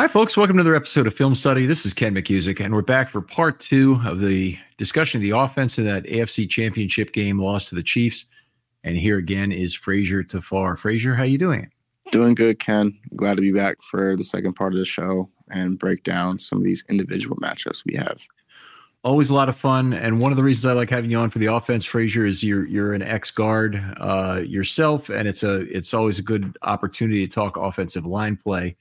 [0.00, 0.34] Hi, folks.
[0.34, 1.66] Welcome to another episode of Film Study.
[1.66, 5.36] This is Ken McKusick, and we're back for part two of the discussion of the
[5.36, 8.24] offense in that AFC Championship game lost to the Chiefs.
[8.82, 10.78] And here again is Frazier Tafar.
[10.78, 11.70] Frazier, how you doing?
[12.12, 12.98] Doing good, Ken.
[13.14, 16.56] Glad to be back for the second part of the show and break down some
[16.56, 18.22] of these individual matchups we have.
[19.04, 21.28] Always a lot of fun, and one of the reasons I like having you on
[21.28, 25.56] for the offense, Frazier, is you're you're an ex guard uh, yourself, and it's a
[25.76, 28.78] it's always a good opportunity to talk offensive line play.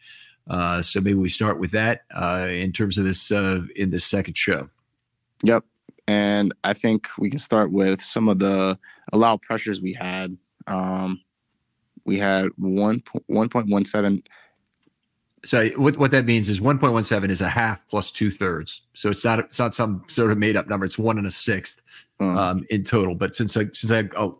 [0.49, 4.05] Uh, so maybe we start with that uh, in terms of this uh, in this
[4.05, 4.69] second show.
[5.43, 5.63] Yep,
[6.07, 8.77] and I think we can start with some of the
[9.13, 10.37] allowed pressures we had.
[10.67, 11.21] Um,
[12.05, 14.23] we had one one point one seven
[15.45, 18.81] so what, what that means is 1.17 is a half plus two thirds.
[18.93, 20.85] So it's not it's not some sort of made up number.
[20.85, 21.81] It's one and a sixth
[22.19, 22.39] uh-huh.
[22.39, 23.15] um, in total.
[23.15, 24.31] But since I since I uh,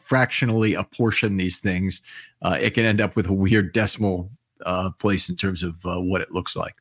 [0.00, 2.02] fractionally apportion these things,
[2.42, 4.30] uh, it can end up with a weird decimal
[4.64, 6.74] uh, place in terms of uh, what it looks like.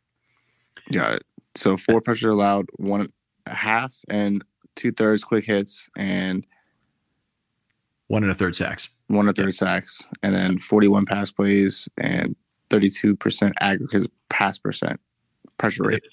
[0.91, 1.23] Got it.
[1.55, 3.11] So four pressure allowed, one
[3.47, 4.43] half and
[4.75, 6.45] two thirds quick hits, and
[8.07, 8.89] one and a third sacks.
[9.07, 12.35] One and a third sacks, and then 41 pass plays and
[12.69, 14.99] 32% aggregate pass percent
[15.57, 16.03] pressure rate.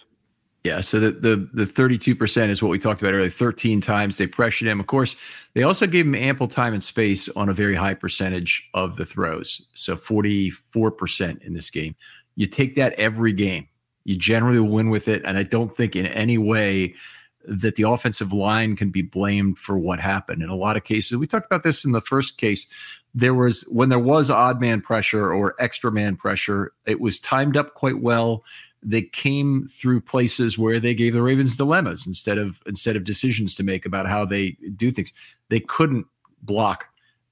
[0.64, 3.28] Yeah, so the the the 32% is what we talked about earlier.
[3.28, 4.80] 13 times they pressured him.
[4.80, 5.14] Of course,
[5.52, 9.04] they also gave him ample time and space on a very high percentage of the
[9.04, 9.60] throws.
[9.74, 11.94] So 44% in this game.
[12.36, 13.69] You take that every game.
[14.04, 16.94] You generally win with it and I don't think in any way
[17.47, 20.42] that the offensive line can be blamed for what happened.
[20.42, 22.66] In a lot of cases, we talked about this in the first case
[23.14, 27.56] there was when there was odd man pressure or extra man pressure, it was timed
[27.56, 28.42] up quite well.
[28.84, 33.55] They came through places where they gave the Ravens dilemmas instead of instead of decisions
[33.56, 35.12] to make about how they do things.
[35.49, 36.06] They couldn't
[36.43, 36.87] block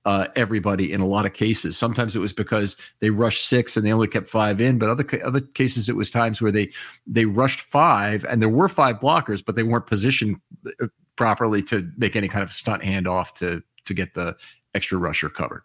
[0.05, 1.77] uh, everybody in a lot of cases.
[1.77, 5.07] Sometimes it was because they rushed six and they only kept five in, but other
[5.25, 6.71] other cases it was times where they
[7.07, 10.87] they rushed five and there were five blockers, but they weren't positioned uh,
[11.17, 14.35] properly to make any kind of stunt handoff to to get the
[14.75, 15.63] extra rusher covered.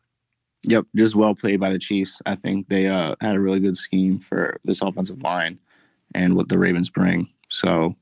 [0.63, 2.21] Yep, just well played by the Chiefs.
[2.25, 5.59] I think they uh, had a really good scheme for this offensive line
[6.13, 7.27] and what the Ravens bring.
[7.49, 7.95] So,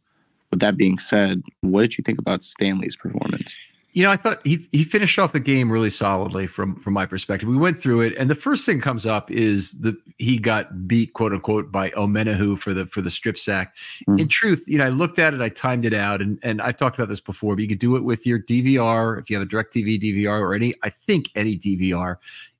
[0.51, 3.55] with that being said, what did you think about Stanley's performance?
[3.95, 7.05] You know, I thought he he finished off the game really solidly from from my
[7.05, 7.47] perspective.
[7.47, 11.13] We went through it, and the first thing comes up is the he got beat,
[11.13, 13.73] quote unquote, by Omenihu for the for the strip sack.
[14.01, 14.19] Mm-hmm.
[14.19, 16.75] In truth, you know, I looked at it, I timed it out, and and I've
[16.75, 19.47] talked about this before, but you could do it with your DVR if you have
[19.47, 22.17] a DirecTV DVR or any, I think any DVR.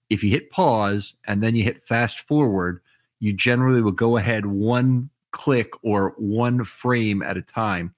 [0.09, 2.79] If you hit pause and then you hit fast forward,
[3.19, 7.93] you generally will go ahead one click or one frame at a time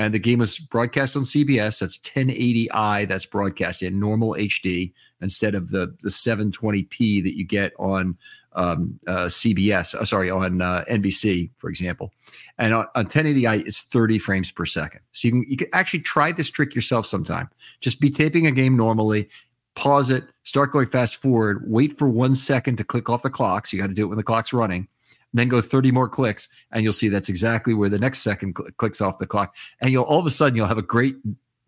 [0.00, 1.80] and the game was broadcast on CBS.
[1.80, 3.06] That's 1080i.
[3.06, 8.16] That's broadcast in normal HD instead of the the 720p that you get on
[8.54, 9.94] um, uh, CBS.
[9.94, 12.14] Uh, sorry, on uh, NBC, for example.
[12.56, 15.00] And on, on 1080i, it's 30 frames per second.
[15.12, 17.50] So you can you can actually try this trick yourself sometime.
[17.82, 19.28] Just be taping a game normally.
[19.74, 23.66] Pause it, start going fast forward, wait for one second to click off the clock.
[23.66, 24.88] So you got to do it when the clock's running
[25.32, 28.70] then go 30 more clicks and you'll see that's exactly where the next second cl-
[28.76, 31.16] clicks off the clock and you'll all of a sudden you'll have a great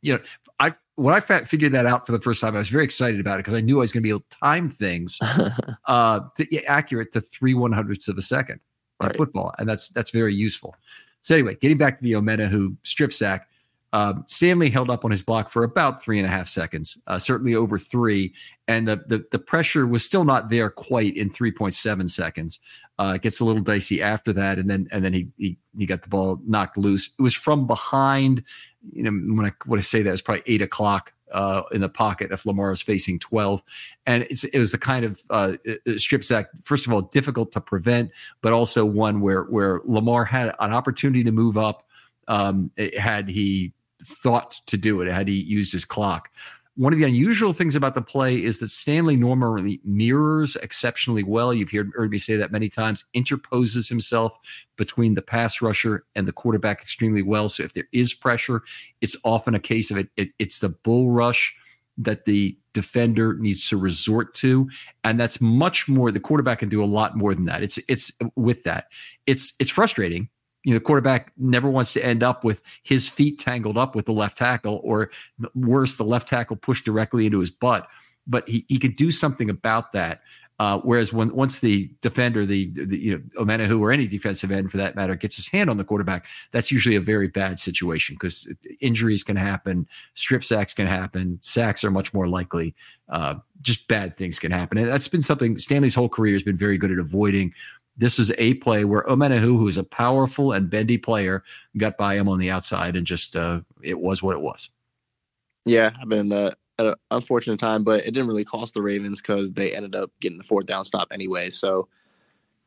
[0.01, 0.21] you know
[0.61, 3.21] i when i fa- figured that out for the first time i was very excited
[3.21, 5.19] about it because i knew i was going to be able to time things
[5.87, 8.61] uh to, yeah, accurate to three one hundredths of a second
[9.01, 9.17] in right.
[9.17, 10.75] football and that's that's very useful
[11.21, 13.49] so anyway getting back to the Omenihu strip sack
[13.93, 17.19] Uh, Stanley held up on his block for about three and a half seconds, uh,
[17.19, 18.33] certainly over three,
[18.67, 22.59] and the, the, the pressure was still not there quite in three point seven seconds.
[23.03, 26.03] Uh, gets a little dicey after that, and then and then he, he he got
[26.03, 27.11] the ball knocked loose.
[27.19, 28.45] It was from behind.
[28.93, 31.89] You know, when I when I say that, it's probably eight o'clock uh, in the
[31.89, 33.61] pocket if Lamar is facing 12.
[34.07, 35.55] And it was the kind of uh,
[35.97, 40.55] strip sack, first of all, difficult to prevent, but also one where where Lamar had
[40.61, 41.89] an opportunity to move up
[42.29, 43.73] um, had he
[44.03, 46.29] thought to do it, had he used his clock.
[46.75, 51.53] One of the unusual things about the play is that Stanley normally mirrors exceptionally well.
[51.53, 54.33] You've heard, heard me say that many times, interposes himself
[54.77, 57.51] between the pass rusher and the quarterback extremely well.
[57.51, 58.63] So if there is pressure,
[59.03, 61.55] it's often a case of it, it it's the bull rush
[61.99, 64.67] that the defender needs to resort to
[65.05, 68.11] and that's much more the quarterback can do a lot more than that it's it's
[68.35, 68.87] with that
[69.27, 70.27] it's it's frustrating
[70.65, 74.07] you know, the quarterback never wants to end up with his feet tangled up with
[74.07, 75.11] the left tackle, or
[75.55, 77.89] worse, the left tackle pushed directly into his butt.
[78.27, 80.21] But he, he could do something about that.
[80.59, 84.71] Uh, whereas when once the defender, the, the you know Omenihu or any defensive end
[84.71, 88.15] for that matter, gets his hand on the quarterback, that's usually a very bad situation
[88.15, 92.77] because injuries can happen, strip sacks can happen, sacks are much more likely.
[93.09, 96.57] Uh, just bad things can happen, and that's been something Stanley's whole career has been
[96.57, 97.53] very good at avoiding
[97.97, 101.45] this is a play where Omenihu, who is a powerful and bendy player,
[101.77, 104.71] got by him on the outside and just uh, it was what it was.
[105.65, 109.21] Yeah, I've been uh, at an unfortunate time, but it didn't really cost the Ravens
[109.21, 111.51] because they ended up getting the fourth down stop anyway.
[111.51, 111.89] So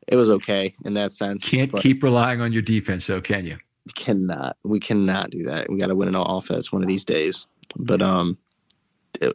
[0.08, 1.44] it was okay in that sense.
[1.48, 3.58] Can't keep relying on your defense, though, can you?
[3.94, 4.56] Cannot.
[4.64, 5.68] We cannot do that.
[5.68, 7.46] We got to win an offense one of these days.
[7.76, 8.38] But um,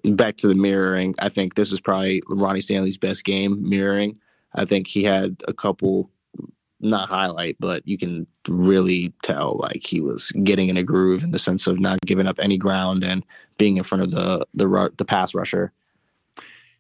[0.04, 1.16] back to the mirroring.
[1.20, 4.18] I think this was probably Ronnie Stanley's best game mirroring
[4.53, 6.09] I think he had a couple
[6.81, 11.31] not highlight, but you can really tell like he was getting in a groove in
[11.31, 13.24] the sense of not giving up any ground and
[13.57, 15.71] being in front of the the the pass rusher.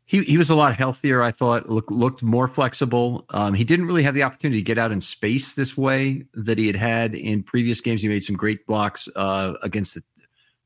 [0.05, 1.21] He he was a lot healthier.
[1.21, 3.25] I thought look, looked more flexible.
[3.29, 6.57] Um, he didn't really have the opportunity to get out in space this way that
[6.57, 8.01] he had had in previous games.
[8.01, 10.03] He made some great blocks uh, against the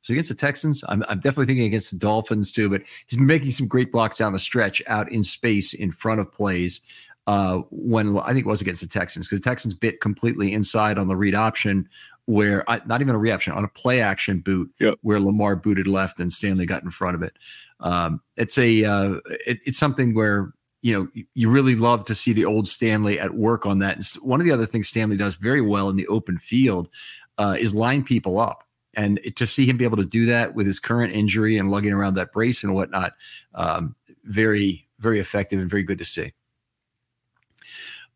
[0.06, 3.26] so against the Texans, I'm, I'm, definitely thinking against the Dolphins too, but he's been
[3.26, 6.82] making some great blocks down the stretch out in space in front of plays.
[7.26, 11.00] Uh, when I think it was against the Texans because the Texans bit completely inside
[11.00, 11.90] on the read option,
[12.26, 15.00] where not even a reaction on a play action boot, yep.
[15.02, 17.36] where Lamar booted left and Stanley got in front of it.
[17.80, 19.16] Um, it's a uh,
[19.48, 20.54] it, it's something where
[20.84, 23.96] you know you really love to see the old Stanley at work on that.
[23.96, 26.90] And one of the other things Stanley does very well in the open field
[27.40, 28.66] uh, is line people up.
[28.96, 31.94] And to see him be able to do that with his current injury and lugging
[31.94, 33.14] around that brace and whatnot,
[33.54, 36.34] um, very, very effective and very good to see.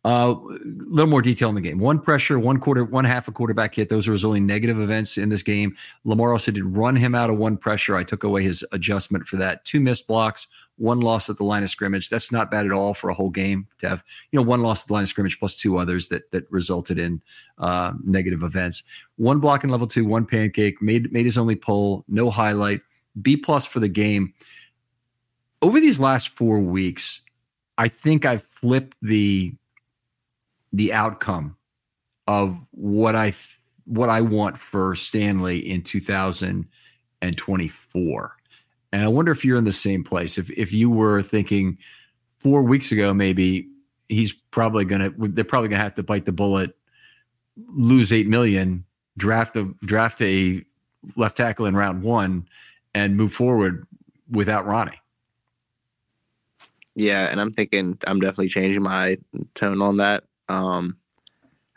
[0.05, 1.77] A uh, little more detail in the game.
[1.77, 3.89] One pressure, one quarter, one half a quarterback hit.
[3.89, 5.75] Those are his only negative events in this game.
[6.05, 7.97] Lamar also did run him out of one pressure.
[7.97, 9.65] I took away his adjustment for that.
[9.65, 10.47] Two missed blocks,
[10.79, 12.09] one loss at the line of scrimmage.
[12.09, 14.83] That's not bad at all for a whole game to have, you know, one loss
[14.83, 17.21] at the line of scrimmage plus two others that that resulted in
[17.57, 18.83] uh, negative events.
[19.17, 22.81] One block in level two, one pancake, made made his only pull, no highlight.
[23.21, 24.33] B plus for the game.
[25.61, 27.21] Over these last four weeks,
[27.77, 29.53] I think I've flipped the
[30.71, 31.57] the outcome
[32.27, 33.33] of what I
[33.85, 38.38] what I want for Stanley in 2024.
[38.91, 40.37] And I wonder if you're in the same place.
[40.37, 41.77] If if you were thinking
[42.39, 43.67] four weeks ago, maybe
[44.07, 46.75] he's probably gonna they're probably gonna have to bite the bullet,
[47.55, 48.85] lose eight million,
[49.17, 50.63] draft a draft a
[51.15, 52.47] left tackle in round one,
[52.93, 53.85] and move forward
[54.29, 54.99] without Ronnie.
[56.95, 59.17] Yeah, and I'm thinking I'm definitely changing my
[59.53, 60.23] tone on that.
[60.49, 60.97] Um,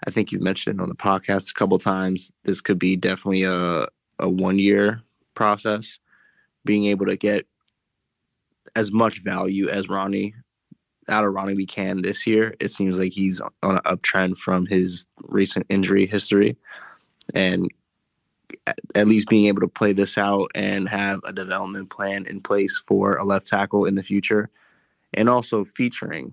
[0.07, 2.33] I think you've mentioned on the podcast a couple times.
[2.45, 3.87] This could be definitely a
[4.19, 5.03] a one year
[5.35, 5.99] process.
[6.65, 7.47] Being able to get
[8.77, 10.35] as much value as Ronnie
[11.09, 12.55] out of Ronnie we can this year.
[12.61, 16.57] It seems like he's on an uptrend from his recent injury history,
[17.35, 17.69] and
[18.95, 22.81] at least being able to play this out and have a development plan in place
[22.87, 24.49] for a left tackle in the future,
[25.15, 26.33] and also featuring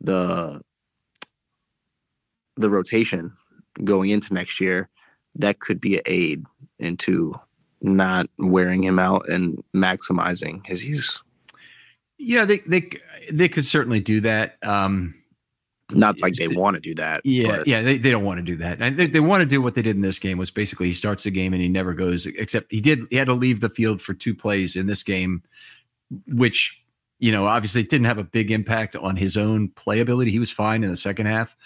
[0.00, 0.60] the
[2.56, 3.32] the rotation
[3.84, 4.88] going into next year,
[5.36, 6.44] that could be an aid
[6.78, 7.34] into
[7.82, 11.22] not wearing him out and maximizing his use.
[12.18, 12.90] Yeah, they they
[13.30, 14.56] they could certainly do that.
[14.62, 15.14] Um,
[15.90, 17.24] not like they want to do that.
[17.24, 17.66] Yeah, but.
[17.66, 18.80] yeah, they, they don't want to do that.
[18.80, 20.92] And they, they want to do what they did in this game was basically he
[20.92, 23.68] starts the game and he never goes except he did he had to leave the
[23.68, 25.42] field for two plays in this game,
[26.26, 26.82] which
[27.18, 30.30] you know obviously didn't have a big impact on his own playability.
[30.30, 31.56] He was fine in the second half.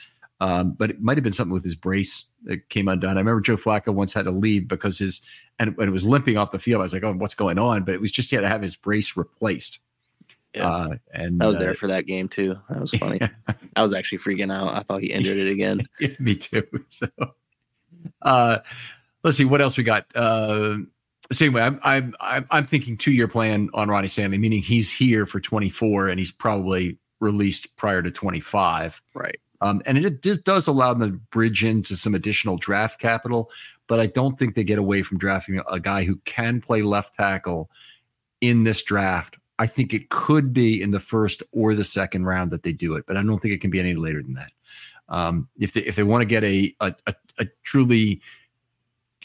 [0.41, 3.17] Um, but it might have been something with his brace that came undone.
[3.17, 5.23] I remember Joe Flacco once had to leave because his
[5.59, 6.81] and when it was limping off the field.
[6.81, 8.63] I was like, "Oh, what's going on?" But it was just he had to have
[8.63, 9.81] his brace replaced.
[10.55, 10.69] Yeah.
[10.69, 12.57] Uh, and I was uh, there for that game too.
[12.69, 13.21] That was funny.
[13.77, 14.75] I was actually freaking out.
[14.75, 15.87] I thought he injured it again.
[16.01, 16.67] yeah, me too.
[16.89, 17.09] So,
[18.23, 18.59] uh,
[19.23, 20.07] let's see what else we got.
[20.15, 20.79] Uh,
[21.33, 24.93] so anyway, I'm I'm I'm, I'm thinking two year plan on Ronnie Stanley, meaning he's
[24.93, 29.03] here for 24 and he's probably released prior to 25.
[29.15, 29.39] Right.
[29.61, 33.51] Um, and it just does allow them to bridge into some additional draft capital,
[33.87, 37.15] but I don't think they get away from drafting a guy who can play left
[37.15, 37.71] tackle
[38.41, 39.37] in this draft.
[39.59, 42.95] I think it could be in the first or the second round that they do
[42.95, 44.53] it, but I don't think it can be any later than that.
[45.09, 48.21] Um, if they if they want to get a, a a, a truly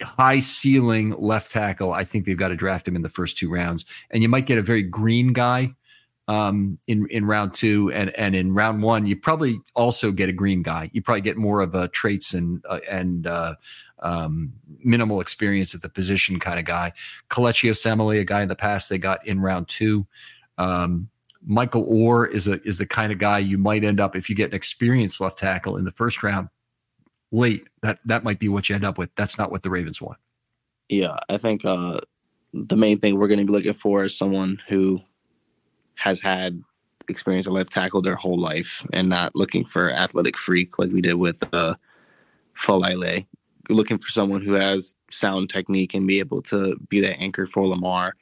[0.02, 3.52] high ceiling left tackle, I think they've got to draft him in the first two
[3.52, 5.76] rounds, and you might get a very green guy
[6.32, 10.32] um, in in round two, and and in round one, you probably also get a
[10.32, 10.90] green guy.
[10.94, 13.56] You probably get more of a traits and uh, and uh,
[14.00, 16.94] um, minimal experience at the position kind of guy.
[17.30, 20.08] Kelechi Osemele, a guy in the past they got in round two.
[20.58, 21.10] Um,
[21.46, 24.36] Michael Oher is a is the kind of guy you might end up if you
[24.36, 26.48] get an experienced left tackle in the first round
[27.34, 27.68] late.
[27.82, 29.10] That that might be what you end up with.
[29.18, 30.18] That's not what the Ravens want.
[30.88, 32.00] Yeah, I think uh,
[32.54, 35.02] the main thing we're going to be looking for is someone who
[36.02, 36.64] has had
[37.10, 41.00] experience at left tackle their whole life and not looking for athletic freak like we
[41.00, 41.76] did with uh,
[42.58, 43.28] Faalele.
[43.70, 47.68] Looking for someone who has sound technique and be able to be that anchor for
[47.68, 48.16] Lamar.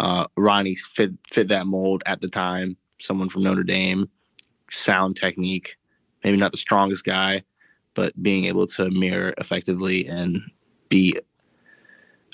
[0.00, 2.74] Uh, Ronnie fit fit that mold at the time.
[2.98, 4.08] Someone from Notre Dame,
[4.70, 5.76] sound technique,
[6.24, 7.42] maybe not the strongest guy,
[7.92, 10.40] but being able to mirror effectively and
[10.88, 11.18] be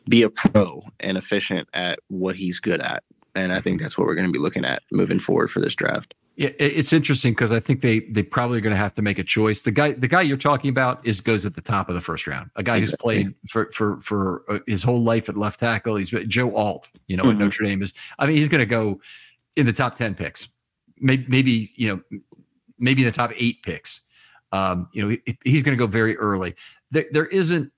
[0.08, 3.02] be a pro and efficient at what he's good at.
[3.34, 5.74] And I think that's what we're going to be looking at moving forward for this
[5.74, 6.14] draft.
[6.36, 9.18] Yeah, it's interesting because I think they they probably are going to have to make
[9.18, 9.62] a choice.
[9.62, 12.26] The guy the guy you're talking about is goes at the top of the first
[12.26, 12.50] round.
[12.56, 13.24] A guy exactly.
[13.24, 15.96] who's played for for for uh, his whole life at left tackle.
[15.96, 17.32] He's Joe Alt, you know, mm-hmm.
[17.32, 17.92] at Notre Dame is.
[18.18, 18.98] I mean, he's going to go
[19.56, 20.48] in the top ten picks.
[20.98, 22.18] Maybe maybe you know
[22.78, 24.00] maybe in the top eight picks.
[24.52, 26.54] Um, you know, he, he's going to go very early.
[26.90, 27.72] There, there isn't.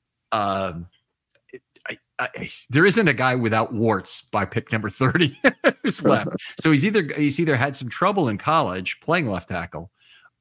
[2.19, 2.29] Uh,
[2.71, 5.37] there isn't a guy without warts by pick number 30
[5.83, 6.31] who's left.
[6.61, 9.91] So he's either he's either had some trouble in college playing left tackle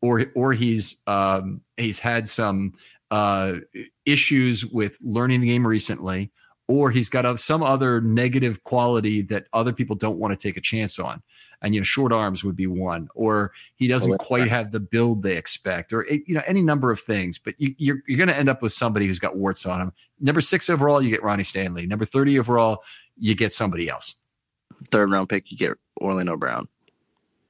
[0.01, 2.73] or or he's um, he's had some
[3.09, 3.53] uh,
[4.05, 6.31] issues with learning the game recently
[6.67, 10.61] or he's got some other negative quality that other people don't want to take a
[10.61, 11.21] chance on.
[11.61, 15.23] And you know short arms would be one or he doesn't quite have the build
[15.23, 18.35] they expect or you know any number of things but you, you're, you're going to
[18.35, 19.93] end up with somebody who's got warts on him.
[20.19, 21.87] Number six overall you get ronnie stanley.
[21.87, 22.83] Number 30 overall
[23.17, 24.15] you get somebody else.
[24.91, 26.67] Third round pick you get orlando brown.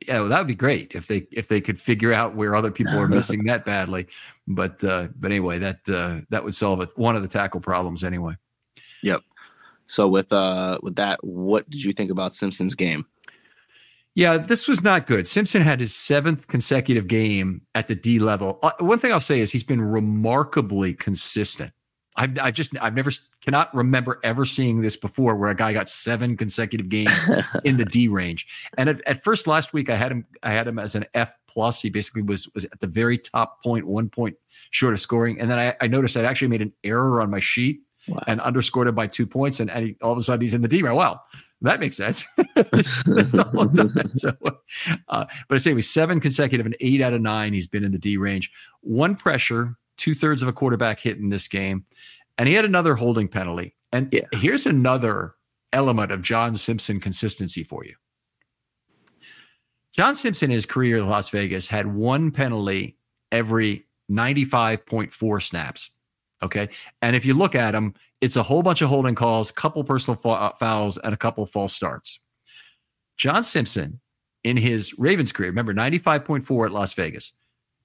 [0.07, 2.69] Yeah well, that would be great if they if they could figure out where other
[2.69, 4.05] people are missing that badly.
[4.47, 8.03] But uh but anyway that uh that would solve it one of the tackle problems
[8.03, 8.35] anyway
[9.03, 9.21] yep
[9.87, 13.05] so with uh with that what did you think about simpson's game
[14.15, 15.27] yeah, this was not good.
[15.27, 18.59] Simpson had his seventh consecutive game at the D level.
[18.61, 21.71] Uh, one thing I'll say is he's been remarkably consistent.
[22.15, 23.09] I've I just I've never
[23.41, 27.11] cannot remember ever seeing this before where a guy got seven consecutive games
[27.63, 28.47] in the D range.
[28.77, 31.33] And at, at, first last week I had him I had him as an F
[31.47, 31.81] plus.
[31.81, 34.35] He basically was was at the very top point, one point
[34.69, 35.39] short of scoring.
[35.41, 38.23] And then I, I noticed I actually made an error on my sheet wow.
[38.27, 39.59] and underscored it by two points.
[39.59, 40.95] And, and he, all of a sudden he's in the D range.
[40.95, 41.23] Well,
[41.61, 42.25] that makes sense.
[44.15, 44.33] so,
[45.07, 47.53] uh, but I say we seven consecutive and eight out of nine.
[47.53, 48.51] He's been in the D range.
[48.81, 51.85] One pressure, two thirds of a quarterback hit in this game,
[52.37, 53.75] and he had another holding penalty.
[53.93, 54.25] And yeah.
[54.33, 55.35] here's another
[55.71, 57.95] element of John Simpson consistency for you.
[59.93, 62.97] John Simpson, in his career in Las Vegas, had one penalty
[63.31, 65.91] every 95.4 snaps.
[66.43, 66.69] Okay.
[67.01, 70.19] And if you look at them, it's a whole bunch of holding calls, couple personal
[70.25, 72.19] uh, fouls, and a couple false starts.
[73.17, 73.99] John Simpson,
[74.43, 77.31] in his Ravens career, remember 95.4 at Las Vegas,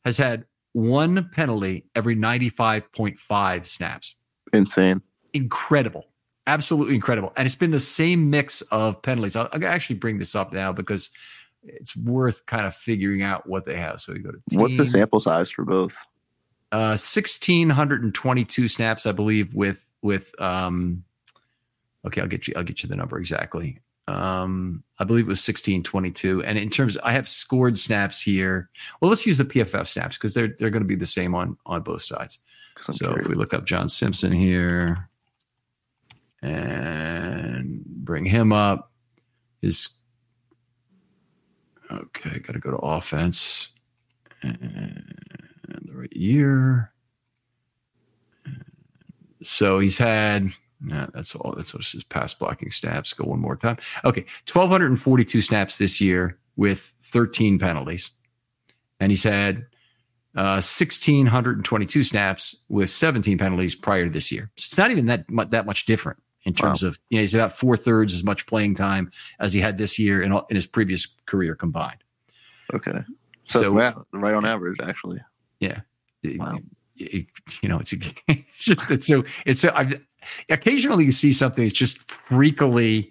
[0.04, 4.16] has had one penalty every 95.5 snaps.
[4.52, 5.02] Insane.
[5.32, 6.06] Incredible.
[6.46, 7.32] Absolutely incredible.
[7.36, 9.36] And it's been the same mix of penalties.
[9.36, 11.10] I'll, I'll actually bring this up now because
[11.62, 14.00] it's worth kind of figuring out what they have.
[14.00, 14.60] So you go to team.
[14.60, 15.94] What's the sample size for both?
[16.70, 21.02] Uh, 1,622 snaps, I believe, with with um
[22.06, 23.80] okay, I'll get you I'll get you the number exactly.
[24.08, 26.42] Um, I believe it was 1622.
[26.42, 28.70] And in terms, of, I have scored snaps here.
[29.00, 31.56] Well, let's use the PFF snaps because they're they're going to be the same on
[31.66, 32.38] on both sides.
[32.90, 35.08] So if we look up John Simpson here
[36.42, 38.92] and bring him up,
[39.62, 40.00] is
[41.90, 43.70] okay, got to go to offense
[44.42, 45.37] and
[46.12, 46.92] year.
[49.42, 51.54] So he's had that's all.
[51.56, 53.12] That's just his pass blocking snaps.
[53.12, 53.78] Go one more time.
[54.04, 58.10] Okay, 1,242 snaps this year with 13 penalties.
[59.00, 59.66] And he's had
[60.36, 64.50] uh, 1,622 snaps with 17 penalties prior to this year.
[64.56, 66.90] So it's not even that, that much different in terms wow.
[66.90, 69.98] of, you know, he's about four thirds as much playing time as he had this
[69.98, 72.02] year in, in his previous career combined.
[72.72, 73.02] Okay.
[73.48, 75.20] So, so wow, right on average, actually.
[75.60, 75.80] Yeah.
[76.24, 76.58] Wow.
[76.96, 77.26] It,
[77.62, 77.92] you know, it's,
[78.28, 80.00] it's just, it's so, it's, so, I've,
[80.48, 83.10] occasionally you see something that's just freakily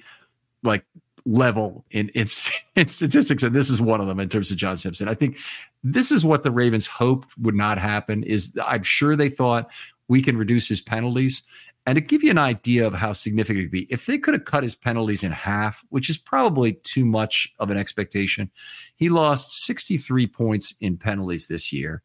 [0.63, 0.84] like
[1.25, 2.25] level in, in,
[2.75, 5.08] in statistics, and this is one of them in terms of John Simpson.
[5.08, 5.38] I think
[5.84, 8.24] this is what the Ravens hoped would not happen.
[8.24, 9.70] Is I'm sure they thought
[10.08, 11.44] we can reduce his penalties.
[11.86, 14.44] And to give you an idea of how significant it'd be, if they could have
[14.44, 18.51] cut his penalties in half, which is probably too much of an expectation,
[18.98, 22.01] he lost 63 points in penalties this year.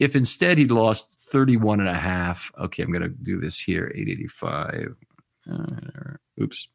[0.00, 3.92] If instead he'd lost 31 and a half, okay, I'm going to do this here
[3.94, 4.96] 885.
[5.50, 6.68] Uh, oops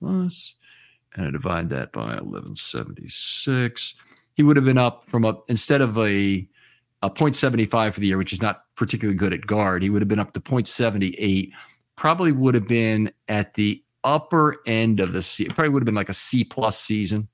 [0.00, 0.54] plus,
[1.14, 3.94] and I divide that by 1176.
[4.34, 6.48] He would have been up from a instead of a
[7.02, 9.84] a 0.75 for the year, which is not particularly good at guard.
[9.84, 11.52] He would have been up to 0.78.
[11.94, 15.44] Probably would have been at the upper end of the C.
[15.44, 17.28] Probably would have been like a C plus season.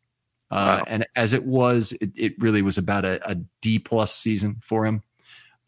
[0.51, 0.85] Uh, wow.
[0.87, 4.87] And as it was, it, it really was about a, a D plus season for
[4.87, 5.03] him.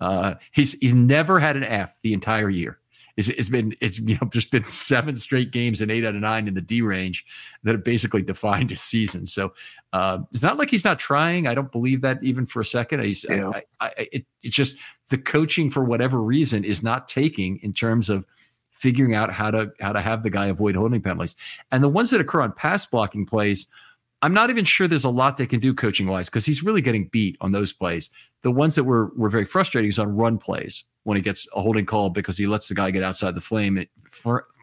[0.00, 2.78] Uh, he's he's never had an F the entire year
[3.16, 6.20] it's, it's been it's you know just been seven straight games and eight out of
[6.20, 7.24] nine in the D range
[7.64, 9.26] that have basically defined his season.
[9.26, 9.52] So
[9.92, 11.46] uh, it's not like he's not trying.
[11.46, 13.02] I don't believe that even for a second.
[13.02, 13.50] He's yeah.
[13.50, 14.76] I, I, it, it's just
[15.08, 18.24] the coaching for whatever reason is not taking in terms of
[18.70, 21.34] figuring out how to how to have the guy avoid holding penalties
[21.72, 23.66] and the ones that occur on pass blocking plays
[24.22, 26.80] I'm not even sure there's a lot they can do coaching wise because he's really
[26.80, 28.10] getting beat on those plays.
[28.42, 31.60] The ones that were were very frustrating is on run plays when he gets a
[31.60, 33.84] holding call because he lets the guy get outside the flame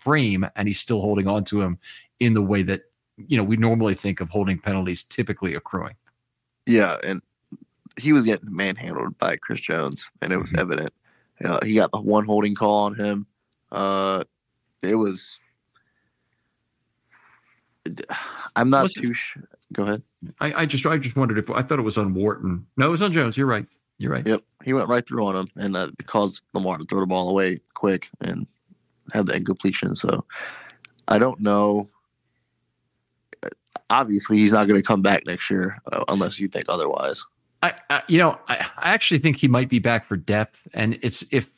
[0.03, 1.77] frame and he's still holding on to him
[2.19, 2.81] in the way that
[3.27, 5.95] you know we normally think of holding penalties typically accruing.
[6.65, 7.21] Yeah, and
[7.97, 10.59] he was getting manhandled by Chris Jones, and it was mm-hmm.
[10.59, 10.93] evident.
[11.43, 13.27] Uh, he got the one holding call on him.
[13.71, 14.23] Uh,
[14.81, 15.37] it was
[18.55, 19.43] I'm not was too sure.
[19.71, 20.03] Go ahead.
[20.39, 22.65] I, I, just I just wondered if I thought it was on Wharton.
[22.77, 23.37] No, it was on Jones.
[23.37, 23.65] You're right.
[23.97, 24.25] You're right.
[24.25, 27.29] Yep, he went right through on him, and uh, caused Lamar to throw the ball
[27.29, 28.47] away quick and
[29.13, 29.95] have the incompletion.
[29.95, 30.25] So
[31.07, 31.89] I don't know.
[33.89, 37.23] Obviously, he's not going to come back next year uh, unless you think otherwise.
[37.61, 40.97] I, I you know, I, I actually think he might be back for depth, and
[41.01, 41.51] it's if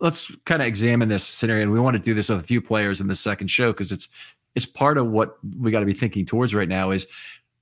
[0.00, 1.62] let's kind of examine this scenario.
[1.62, 3.92] And we want to do this with a few players in the second show because
[3.92, 4.08] it's
[4.56, 7.06] it's part of what we got to be thinking towards right now is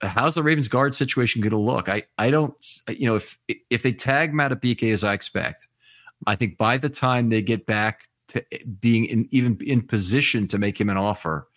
[0.01, 1.89] how's the Ravens guard situation going to look?
[1.89, 2.55] I I don't
[2.89, 5.69] you know if if they tag Madubuike as I expect,
[6.27, 8.43] I think by the time they get back to
[8.81, 11.49] being in even in position to make him an offer,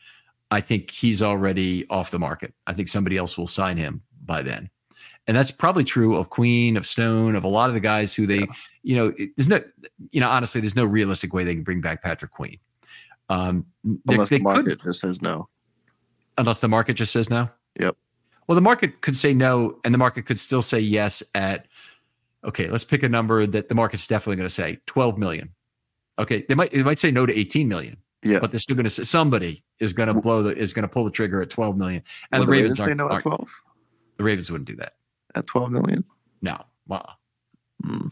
[0.51, 2.53] I think he's already off the market.
[2.65, 4.69] I think somebody else will sign him by then.
[5.27, 8.25] And that's probably true of Queen, of Stone, of a lot of the guys who
[8.25, 8.45] they, yeah.
[8.83, 9.61] you know, there's no,
[10.11, 12.57] you know, honestly, there's no realistic way they can bring back Patrick Queen.
[13.29, 13.65] Um,
[14.07, 15.49] unless they, the market just says no.
[16.37, 17.49] Unless the market just says no.
[17.79, 17.95] Yep.
[18.47, 21.67] Well, the market could say no, and the market could still say yes at.
[22.45, 25.49] Okay, let's pick a number that the market's definitely going to say 12 million.
[26.19, 27.97] Okay, they might they might say no to 18 million.
[28.23, 30.83] Yeah, but they're still going to say somebody is going to blow the is going
[30.83, 33.49] to pull the trigger at 12 million, and the Ravens aren't, no at 12.
[34.17, 34.93] The Ravens wouldn't do that
[35.35, 36.03] at 12 million.
[36.41, 37.13] No, wow.
[37.83, 38.11] Mm.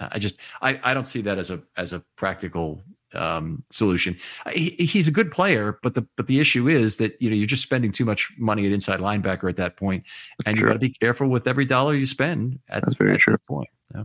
[0.00, 2.82] I just I, I don't see that as a as a practical
[3.14, 4.16] um, solution.
[4.52, 7.46] He, he's a good player, but the but the issue is that you know you're
[7.46, 10.04] just spending too much money at inside linebacker at that point,
[10.46, 12.58] and you got to be careful with every dollar you spend.
[12.68, 13.36] At, That's very at true.
[13.46, 13.68] point.
[13.94, 14.04] Yeah.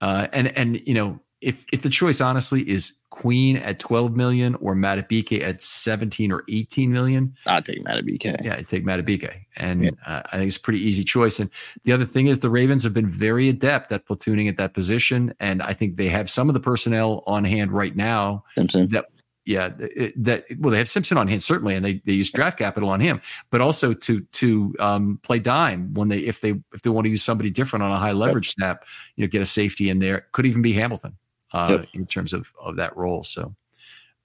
[0.00, 4.54] Uh, and and you know if if the choice honestly is Queen at 12 million
[4.56, 8.42] or Madubuike at 17 or 18 million, I'd take Madubuike.
[8.42, 9.44] Yeah, I'd take Madubuike.
[9.56, 9.90] And yeah.
[10.06, 11.38] uh, I think it's a pretty easy choice.
[11.38, 11.50] And
[11.84, 15.34] the other thing is the Ravens have been very adept at platooning at that position.
[15.38, 18.88] And I think they have some of the personnel on hand right now Simpson.
[18.88, 19.04] that
[19.44, 19.68] yeah,
[20.16, 23.00] that well, they have Simpson on hand certainly, and they, they use draft capital on
[23.00, 27.04] him, but also to to um, play dime when they if they if they want
[27.04, 28.84] to use somebody different on a high leverage snap,
[29.16, 30.26] you know, get a safety in there.
[30.32, 31.16] Could even be Hamilton
[31.52, 31.88] uh, yep.
[31.94, 33.22] in terms of of that role.
[33.22, 33.54] So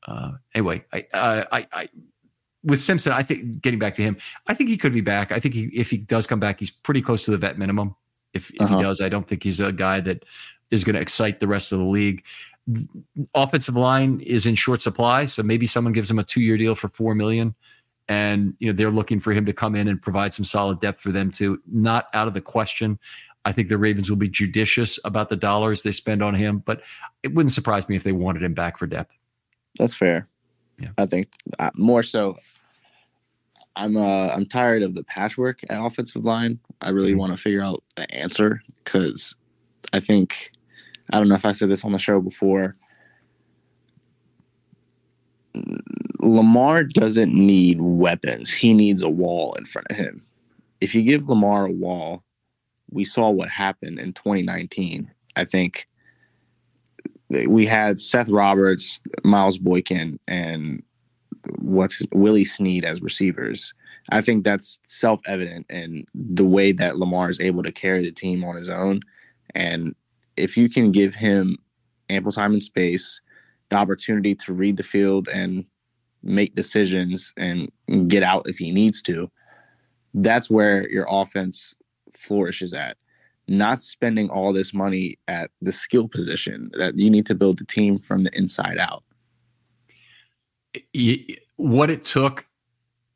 [0.08, 1.90] uh, anyway, I, I, I,
[2.64, 5.32] with Simpson, I think getting back to him, I think he could be back.
[5.32, 7.96] I think he, if he does come back, he's pretty close to the vet minimum.
[8.34, 8.78] If if uh-huh.
[8.78, 10.26] he does, I don't think he's a guy that
[10.72, 12.24] is going to excite the rest of the league.
[13.36, 16.76] Offensive line is in short supply, so maybe someone gives him a two year deal
[16.76, 17.56] for four million
[18.08, 21.02] and you know they're looking for him to come in and provide some solid depth
[21.02, 21.62] for them too.
[21.72, 23.00] Not out of the question.
[23.46, 26.82] I think the Ravens will be judicious about the dollars they spend on him, but
[27.22, 29.16] it wouldn't surprise me if they wanted him back for depth.
[29.78, 30.28] That's fair.
[30.80, 31.30] Yeah, I think
[31.60, 32.38] uh, more so.
[33.78, 36.60] I'm uh I'm tired of the patchwork at offensive line.
[36.82, 37.20] I really mm-hmm.
[37.20, 39.36] want to figure out the answer because
[39.94, 40.52] I think
[41.14, 42.76] I don't know if I said this on the show before.
[46.20, 48.52] Lamar doesn't need weapons.
[48.52, 50.26] He needs a wall in front of him.
[50.82, 52.25] If you give Lamar a wall,
[52.90, 55.12] we saw what happened in 2019.
[55.36, 55.88] I think
[57.48, 60.84] we had Seth Roberts, Miles Boykin, and
[61.60, 63.74] what's Willie Snead as receivers.
[64.10, 68.12] I think that's self evident in the way that Lamar is able to carry the
[68.12, 69.02] team on his own.
[69.56, 69.96] And
[70.38, 71.58] if you can give him
[72.10, 73.20] ample time and space,
[73.70, 75.66] the opportunity to read the field and
[76.22, 77.72] make decisions and
[78.08, 79.30] get out if he needs to,
[80.14, 81.74] that's where your offense
[82.18, 82.98] flourishes at.
[83.48, 87.66] Not spending all this money at the skill position that you need to build the
[87.66, 89.04] team from the inside out.
[91.58, 92.48] What it took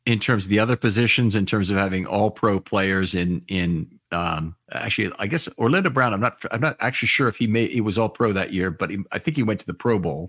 [0.05, 3.99] in terms of the other positions, in terms of having all pro players in in
[4.11, 6.13] um, actually, I guess Orlando Brown.
[6.13, 6.43] I'm not.
[6.51, 7.71] I'm not actually sure if he made.
[7.71, 9.99] He was all pro that year, but he, I think he went to the Pro
[9.99, 10.27] Bowl.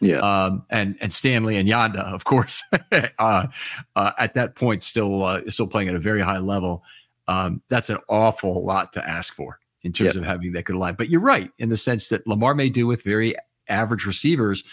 [0.00, 0.18] Yeah.
[0.18, 2.62] Um, and and Stanley and Yanda, of course,
[3.18, 3.46] uh,
[3.94, 6.82] uh, at that point, still uh, still playing at a very high level.
[7.30, 10.16] Um, that's an awful lot to ask for in terms yep.
[10.16, 10.94] of having that good line.
[10.94, 13.36] But you're right in the sense that Lamar may do with very
[13.68, 14.64] average receivers,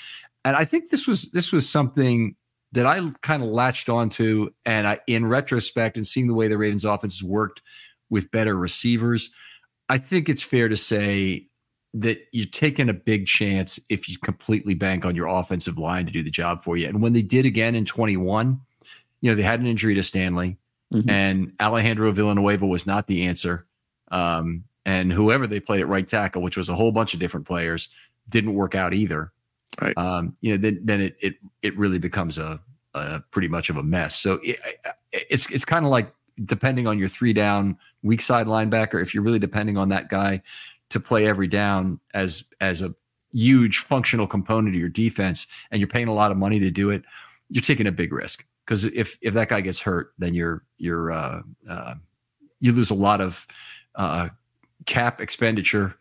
[0.44, 2.36] and I think this was this was something
[2.72, 6.58] that I kind of latched onto, and I, in retrospect, and seeing the way the
[6.58, 7.62] Ravens' offense has worked
[8.10, 9.30] with better receivers,
[9.88, 11.48] I think it's fair to say
[11.94, 16.12] that you're taking a big chance if you completely bank on your offensive line to
[16.12, 16.88] do the job for you.
[16.88, 18.60] And when they did again in 21,
[19.22, 20.58] you know, they had an injury to Stanley,
[20.94, 21.10] mm-hmm.
[21.10, 23.66] and Alejandro Villanueva was not the answer.
[24.12, 27.46] Um, and whoever they played at right tackle, which was a whole bunch of different
[27.46, 27.90] players,
[28.30, 29.34] didn't work out either.
[29.82, 29.98] Right.
[29.98, 32.60] Um, you know, then then it it it really becomes a,
[32.94, 34.16] a pretty much of a mess.
[34.16, 34.60] So it,
[35.12, 36.14] it's it's kind of like
[36.46, 40.42] depending on your three down weak side linebacker, if you're really depending on that guy
[40.90, 42.96] to play every down as as a
[43.34, 46.92] huge functional component of your defense, and you're paying a lot of money to do
[46.92, 47.04] it,
[47.50, 51.12] you're taking a big risk because if if that guy gets hurt, then you're you're
[51.12, 51.96] uh, uh,
[52.60, 53.48] you lose a lot of
[53.96, 54.30] uh,
[54.86, 55.96] cap expenditure.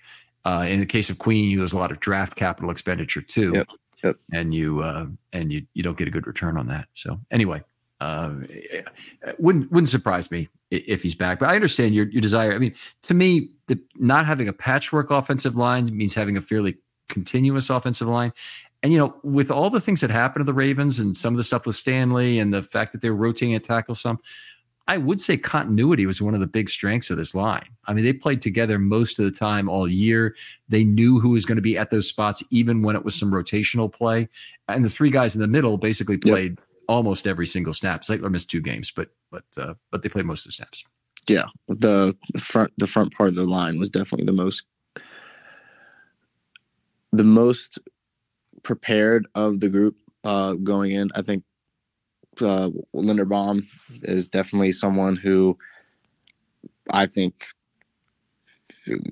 [0.45, 3.53] Uh, in the case of Queen, you lose a lot of draft capital expenditure too,
[3.55, 3.69] yep,
[4.03, 4.17] yep.
[4.33, 6.89] and you uh, and you you don't get a good return on that.
[6.95, 7.63] So anyway,
[8.01, 8.33] uh,
[9.39, 11.39] wouldn't wouldn't surprise me if he's back.
[11.39, 12.53] But I understand your your desire.
[12.53, 16.77] I mean, to me, the not having a patchwork offensive line means having a fairly
[17.09, 18.33] continuous offensive line.
[18.87, 21.39] And you know, with all the things that happened to the Ravens and some of
[21.39, 24.21] the stuff with Stanley and the fact that they're rotating at tackle some,
[24.87, 27.67] I would say continuity was one of the big strengths of this line.
[27.87, 30.37] I mean, they played together most of the time all year.
[30.69, 33.33] They knew who was going to be at those spots, even when it was some
[33.33, 34.29] rotational play.
[34.69, 38.03] And the three guys in the middle basically played yep almost every single snap.
[38.03, 40.85] Zeitler missed two games, but but uh, but they played most of the snaps.
[41.27, 44.63] Yeah, the front the front part of the line was definitely the most
[47.13, 47.81] the most
[48.67, 51.09] prepared of the group uh, going in.
[51.15, 51.45] I think
[52.41, 53.65] uh, Linderbaum
[54.03, 55.57] is definitely someone who
[56.91, 57.47] I think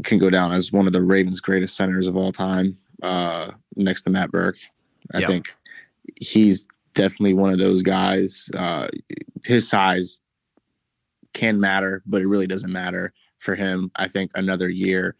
[0.02, 4.02] can go down as one of the Ravens' greatest centers of all time, uh, next
[4.02, 4.56] to Matt Birk.
[5.14, 5.28] I yep.
[5.28, 5.54] think
[6.16, 8.50] he's definitely one of those guys.
[8.54, 8.88] Uh,
[9.44, 10.20] his size
[11.32, 13.92] can matter, but it really doesn't matter for him.
[13.94, 15.14] I think another year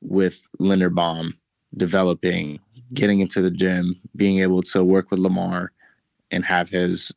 [0.00, 1.34] with Linderbaum
[1.76, 2.60] developing,
[2.94, 5.72] getting into the gym, being able to work with Lamar
[6.30, 7.12] and have his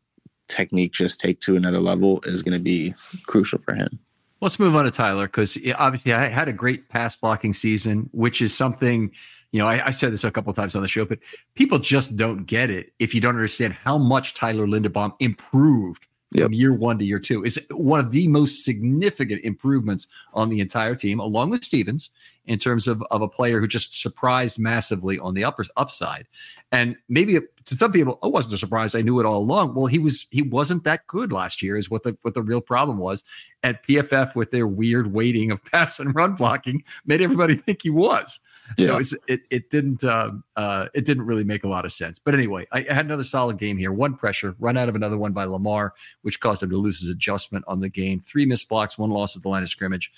[0.48, 2.94] technique just take to another level is going to be
[3.26, 4.00] crucial for him.
[4.42, 8.42] Let's move on to Tyler because obviously I had a great pass blocking season, which
[8.42, 9.12] is something
[9.52, 11.20] you know, I, I said this a couple times on the show, but
[11.56, 16.46] people just don't get it if you don't understand how much Tyler Linderbaum improved yep.
[16.46, 17.44] from year one to year two.
[17.44, 22.10] is one of the most significant improvements on the entire team, along with Stephens,
[22.46, 26.28] in terms of, of a player who just surprised massively on the upper upside.
[26.72, 28.96] And maybe to some people, I wasn't a surprise.
[28.96, 29.76] I knew it all along.
[29.76, 32.62] Well, he was he wasn't that good last year, is what the what the real
[32.62, 33.24] problem was.
[33.64, 37.90] At PFF with their weird weighting of pass and run blocking made everybody think he
[37.90, 38.40] was.
[38.78, 39.00] Yeah.
[39.02, 42.20] So it it didn't uh, uh, it didn't really make a lot of sense.
[42.20, 43.92] But anyway, I, I had another solid game here.
[43.92, 47.10] One pressure, run out of another one by Lamar, which caused him to lose his
[47.10, 48.20] adjustment on the game.
[48.20, 50.12] Three missed blocks, one loss at the line of scrimmage.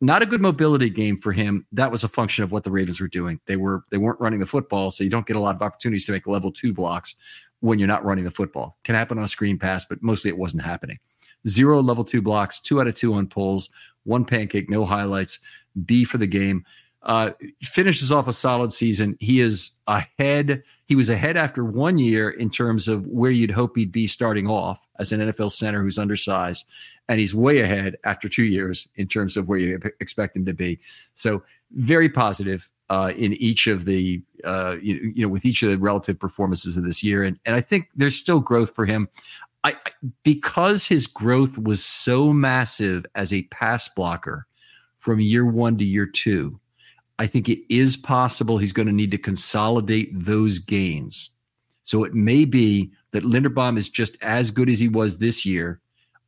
[0.00, 1.66] Not a good mobility game for him.
[1.72, 3.40] That was a function of what the Ravens were doing.
[3.46, 6.04] They were they weren't running the football, so you don't get a lot of opportunities
[6.06, 7.14] to make level two blocks
[7.60, 8.76] when you're not running the football.
[8.84, 10.98] Can happen on a screen pass, but mostly it wasn't happening.
[11.48, 13.70] Zero level two blocks, two out of two on pulls,
[14.04, 15.40] one pancake, no highlights.
[15.84, 16.64] B for the game.
[17.04, 19.16] Uh, finishes off a solid season.
[19.20, 20.62] He is ahead.
[20.86, 24.46] He was ahead after one year in terms of where you'd hope he'd be starting
[24.46, 26.64] off as an NFL center who's undersized,
[27.08, 30.54] and he's way ahead after two years in terms of where you expect him to
[30.54, 30.80] be.
[31.12, 35.70] So very positive uh, in each of the uh, you, you, know with each of
[35.70, 39.08] the relative performances of this year, and and I think there's still growth for him.
[39.62, 39.76] I,
[40.22, 44.46] because his growth was so massive as a pass blocker
[44.98, 46.60] from year one to year two
[47.18, 51.30] I think it is possible he's going to need to consolidate those gains.
[51.84, 55.80] So it may be that Linderbaum is just as good as he was this year,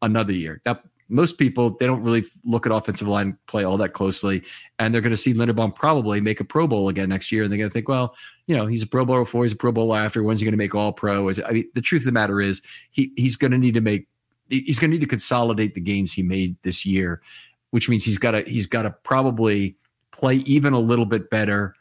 [0.03, 0.61] another year.
[0.64, 4.42] Now, most people they don't really look at offensive line play all that closely,
[4.79, 7.53] and they're going to see Linderbaum probably make a Pro Bowl again next year, and
[7.53, 8.14] they're going to think, well,
[8.46, 10.22] you know, he's a Pro Bowl before, he's a Pro Bowl after.
[10.22, 11.29] When's he going to make All Pro?
[11.29, 13.81] Is I mean, the truth of the matter is, he he's going to need to
[13.81, 14.09] make
[14.49, 17.22] he's going to need to consolidate the gains he made this year,
[17.70, 19.77] which means he's got to he's got to probably
[20.18, 21.74] play even a little bit better,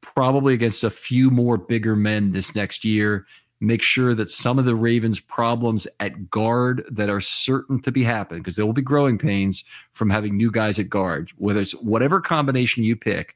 [0.00, 3.26] probably against a few more bigger men this next year.
[3.60, 8.04] Make sure that some of the Ravens' problems at guard that are certain to be
[8.04, 11.72] happening, because there will be growing pains from having new guys at guard, whether it's
[11.72, 13.34] whatever combination you pick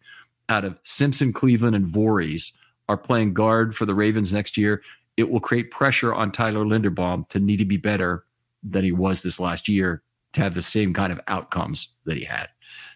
[0.48, 2.52] out of Simpson, Cleveland, and Vorhees
[2.88, 4.82] are playing guard for the Ravens next year.
[5.16, 8.24] It will create pressure on Tyler Linderbaum to need to be better
[8.62, 10.02] than he was this last year
[10.34, 12.48] to have the same kind of outcomes that he had.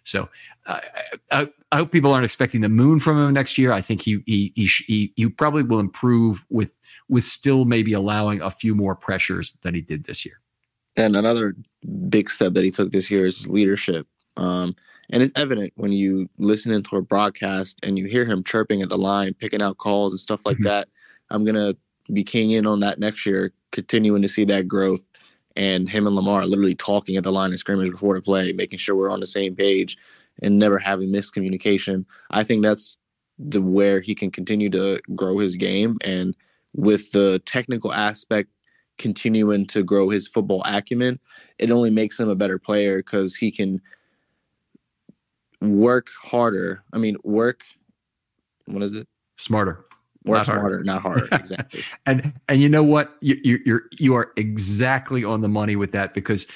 [0.06, 0.28] So
[0.66, 0.80] uh,
[1.32, 3.72] I, I, hope people aren't expecting the moon from him next year.
[3.72, 6.70] I think he he he he, he probably will improve with
[7.08, 10.40] with still maybe allowing a few more pressures than he did this year.
[10.96, 11.56] And another
[12.08, 14.06] big step that he took this year is his leadership.
[14.36, 14.76] Um,
[15.10, 18.88] and it's evident when you listen into a broadcast and you hear him chirping at
[18.88, 20.68] the line, picking out calls and stuff like mm-hmm.
[20.68, 20.88] that.
[21.30, 21.74] I'm gonna
[22.12, 25.04] be keying in on that next year, continuing to see that growth
[25.56, 28.78] and him and Lamar literally talking at the line of scrimmage before the play, making
[28.78, 29.96] sure we're on the same page
[30.42, 32.04] and never having miscommunication.
[32.30, 32.98] I think that's
[33.38, 36.34] the where he can continue to grow his game and
[36.74, 38.50] with the technical aspect
[38.98, 41.18] continuing to grow his football acumen,
[41.58, 43.80] it only makes him a better player because he can
[45.60, 46.82] work harder.
[46.92, 47.64] I mean, work.
[48.66, 49.08] What is it?
[49.36, 49.85] Smarter.
[50.26, 50.84] Work not smarter, harder.
[50.84, 51.28] not harder.
[51.32, 51.82] Exactly.
[52.04, 53.16] and and you know what?
[53.20, 56.46] You, you you're you are exactly on the money with that because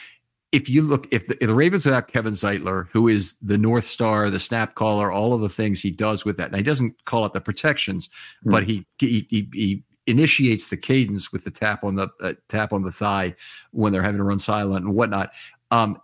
[0.52, 3.84] if you look, if the, if the, Ravens without Kevin Zeitler, who is the North
[3.84, 7.04] Star, the snap caller, all of the things he does with that, and he doesn't
[7.04, 8.08] call it the protections,
[8.44, 8.50] mm.
[8.50, 12.72] but he, he, he he initiates the cadence with the tap on the uh, tap
[12.72, 13.34] on the thigh
[13.70, 15.30] when they're having to run silent and whatnot.
[15.70, 16.00] Um,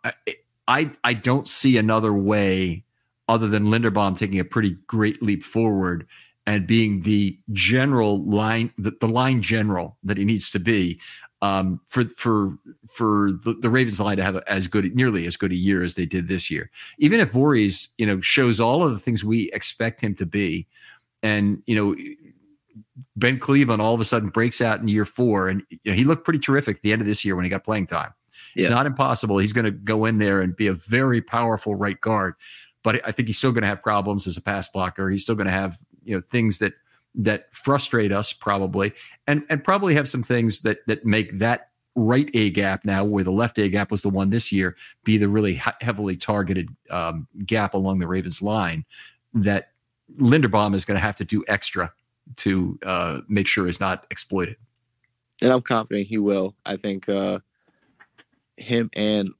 [0.68, 2.84] I I don't see another way
[3.28, 6.06] other than Linderbaum taking a pretty great leap forward
[6.46, 11.00] and being the general line, the, the line general that he needs to be
[11.42, 12.56] um, for for
[12.90, 15.94] for the, the, Ravens line to have as good, nearly as good a year as
[15.94, 16.70] they did this year.
[16.98, 20.66] Even if Vorhees, you know, shows all of the things we expect him to be,
[21.22, 21.94] and you know,
[23.16, 26.04] Ben Cleveland all of a sudden breaks out in year four, and you know, he
[26.04, 28.14] looked pretty terrific at the end of this year when he got playing time.
[28.54, 28.64] Yeah.
[28.64, 29.36] It's not impossible.
[29.38, 32.34] He's going to go in there and be a very powerful right guard,
[32.82, 35.10] but I think he's still going to have problems as a pass blocker.
[35.10, 36.72] He's still going to have you know things that
[37.14, 38.92] that frustrate us probably,
[39.26, 43.24] and and probably have some things that that make that right A gap now, where
[43.24, 47.26] the left A gap was the one this year, be the really heavily targeted um,
[47.46, 48.84] gap along the Ravens line
[49.34, 49.70] that
[50.20, 51.92] Linderbaum is going to have to do extra
[52.36, 54.56] to uh, make sure is not exploited.
[55.42, 56.54] And I'm confident he will.
[56.64, 57.40] I think uh,
[58.56, 59.30] him and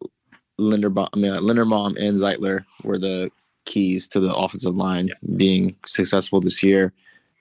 [0.59, 3.31] Linderbaum, I mean, Linderbaum and Zeitler were the
[3.67, 5.15] keys to the offensive line yeah.
[5.37, 6.93] being successful this year.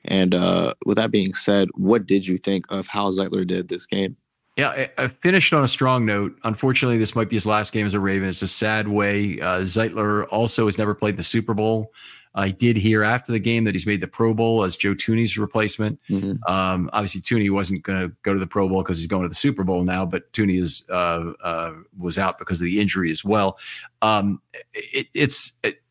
[0.03, 3.85] And uh, with that being said, what did you think of how Zeitler did this
[3.85, 4.17] game?
[4.55, 6.37] Yeah, I, I finished on a strong note.
[6.43, 8.29] Unfortunately, this might be his last game as a Raven.
[8.29, 9.39] It's a sad way.
[9.39, 11.91] Uh, Zeitler also has never played the Super Bowl.
[12.35, 15.37] I did hear after the game that he's made the Pro Bowl as Joe Thuney's
[15.37, 15.99] replacement.
[16.09, 16.51] Mm-hmm.
[16.51, 19.29] Um, obviously, Thuney wasn't going to go to the Pro Bowl because he's going to
[19.29, 23.09] the Super Bowl now, but Thuney is uh, uh, was out because of the injury
[23.09, 23.57] as well.
[24.01, 24.41] Um,
[24.73, 25.81] it, it's it,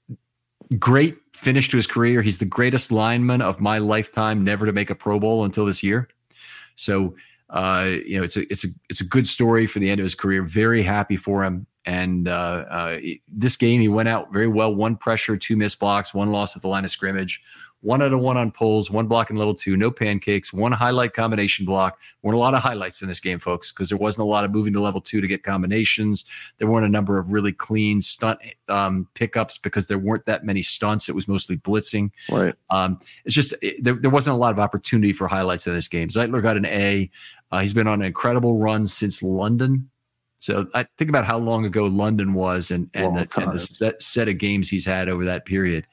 [0.78, 2.22] great finish to his career.
[2.22, 5.82] He's the greatest lineman of my lifetime, never to make a Pro Bowl until this
[5.82, 6.08] year.
[6.76, 7.14] So,
[7.50, 10.04] uh, you know, it's a it's a it's a good story for the end of
[10.04, 10.42] his career.
[10.42, 11.66] Very happy for him.
[11.86, 14.74] And uh, uh, this game, he went out very well.
[14.74, 17.42] One pressure, two missed blocks, one loss at the line of scrimmage,
[17.84, 21.12] one out of one on pulls, one block in level two, no pancakes, one highlight
[21.12, 21.98] combination block.
[22.22, 24.50] Weren't a lot of highlights in this game, folks, because there wasn't a lot of
[24.50, 26.24] moving to level two to get combinations.
[26.56, 30.62] There weren't a number of really clean stunt um, pickups because there weren't that many
[30.62, 31.10] stunts.
[31.10, 32.10] It was mostly blitzing.
[32.30, 32.54] Right.
[32.70, 35.88] Um, it's just it, there, there wasn't a lot of opportunity for highlights in this
[35.88, 36.08] game.
[36.08, 37.10] Zeitler got an A.
[37.52, 39.90] Uh, he's been on an incredible run since London.
[40.38, 44.02] So I think about how long ago London was and, and, the, and the, set,
[44.02, 45.86] set of games he's had over that period.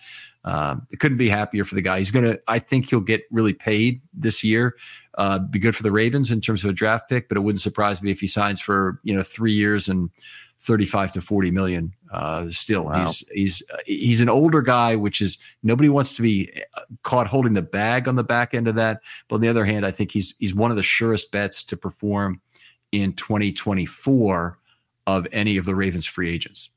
[0.43, 1.99] Um, couldn't be happier for the guy.
[1.99, 4.75] He's going to, I think he'll get really paid this year.
[5.17, 7.62] Uh, be good for the Ravens in terms of a draft pick, but it wouldn't
[7.62, 10.10] surprise me if he signs for, you know, three years and
[10.62, 11.93] 35 to 40 million.
[12.12, 13.06] Uh, still, wow.
[13.06, 17.54] he's, he's, he's an older guy, which is nobody wants to be uh, caught holding
[17.54, 19.01] the bag on the back end of that.
[19.27, 21.77] But on the other hand, I think he's, he's one of the surest bets to
[21.77, 22.41] perform
[22.91, 24.58] in 2024
[25.08, 26.70] of any of the Ravens free agents.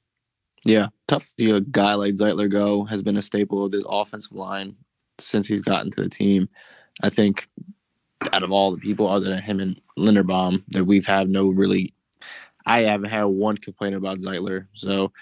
[0.64, 2.84] Yeah, tough to see a guy like Zeitler go.
[2.84, 4.76] Has been a staple of this offensive line
[5.18, 6.48] since he's gotten to the team.
[7.02, 7.48] I think
[8.32, 11.92] out of all the people other than him and Linderbaum that we've had no really,
[12.66, 14.66] I haven't had one complaint about Zeitler.
[14.72, 15.12] So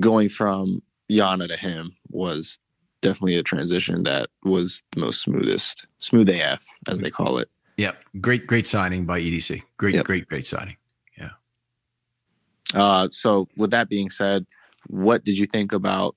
[0.00, 2.58] going from Yanda to him was
[3.00, 7.48] definitely a transition that was the most smoothest, smooth AF as they call it.
[7.76, 9.62] Yeah, great, great signing by EDC.
[9.76, 10.06] Great, yep.
[10.06, 10.76] great, great signing.
[11.18, 11.30] Yeah.
[12.74, 14.46] Uh, so with that being said,
[14.88, 16.16] what did you think about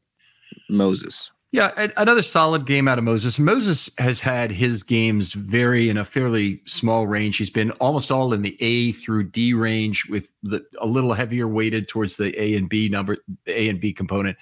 [0.70, 1.32] Moses?
[1.52, 3.40] Yeah, another solid game out of Moses.
[3.40, 7.38] Moses has had his games vary in a fairly small range.
[7.38, 11.48] He's been almost all in the A through D range, with the, a little heavier
[11.48, 14.38] weighted towards the A and B number, A and B component.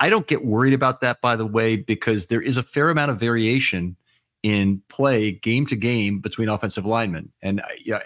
[0.00, 3.10] I don't get worried about that, by the way, because there is a fair amount
[3.10, 3.96] of variation
[4.42, 7.30] in play game to game between offensive linemen.
[7.42, 8.00] And uh, yeah,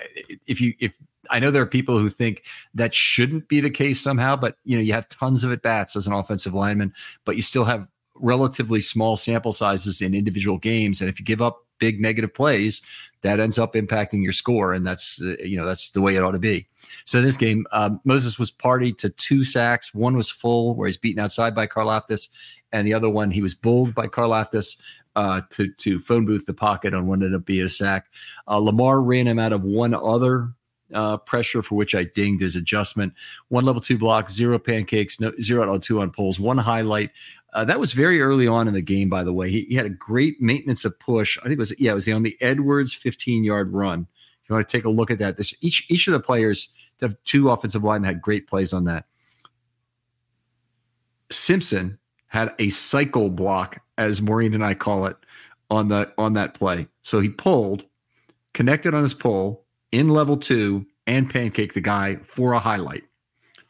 [0.48, 0.92] if you if
[1.30, 4.76] I know there are people who think that shouldn't be the case somehow, but you
[4.76, 6.92] know you have tons of at bats as an offensive lineman,
[7.24, 11.42] but you still have relatively small sample sizes in individual games, and if you give
[11.42, 12.80] up big negative plays,
[13.22, 16.22] that ends up impacting your score, and that's uh, you know that's the way it
[16.22, 16.66] ought to be.
[17.04, 19.94] So in this game, um, Moses was party to two sacks.
[19.94, 22.28] One was full, where he's beaten outside by Karlaftis,
[22.72, 24.80] and the other one he was bulled by Karlaftis
[25.16, 28.06] uh, to to phone booth the pocket on what ended up being a sack.
[28.48, 30.52] Uh, Lamar ran him out of one other
[30.94, 33.14] uh, pressure for which I dinged his adjustment.
[33.48, 37.10] One level two block, zero pancakes, no, zero out of two on pulls, one highlight.
[37.54, 39.50] Uh, that was very early on in the game, by the way.
[39.50, 41.36] He, he, had a great maintenance of push.
[41.38, 44.06] I think it was yeah, it was on the Edwards 15 yard run.
[44.42, 46.70] If you want to take a look at that, this each each of the players
[47.02, 49.06] have two offensive linemen had great plays on that.
[51.30, 55.16] Simpson had a cycle block, as Maureen and I call it,
[55.70, 56.86] on the on that play.
[57.02, 57.84] So he pulled,
[58.54, 59.61] connected on his pull
[59.92, 63.04] in level two, and pancake the guy for a highlight.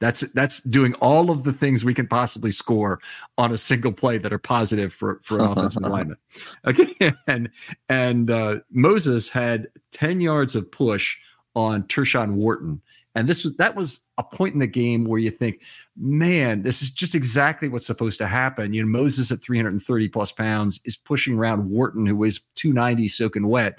[0.02, 3.00] That's that's doing all of the things we can possibly score
[3.38, 6.18] on a single play that are positive for for an offensive alignment.
[6.66, 7.48] Okay, and
[7.88, 11.16] and uh, Moses had ten yards of push
[11.54, 12.82] on Tershawn Wharton,
[13.14, 15.60] and this was that was a point in the game where you think,
[15.96, 18.74] man, this is just exactly what's supposed to happen.
[18.74, 23.46] You know, Moses at 330 plus pounds is pushing around Wharton, who is 290 soaking
[23.46, 23.78] wet.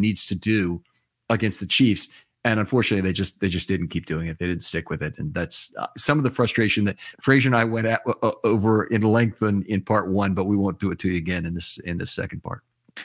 [0.00, 0.82] Needs to do
[1.28, 2.08] against the Chiefs.
[2.42, 4.38] And unfortunately, they just they just didn't keep doing it.
[4.38, 7.56] They didn't stick with it, and that's uh, some of the frustration that Frazier and
[7.56, 10.32] I went at uh, over in length in, in part one.
[10.32, 12.62] But we won't do it to you again in this in this second part.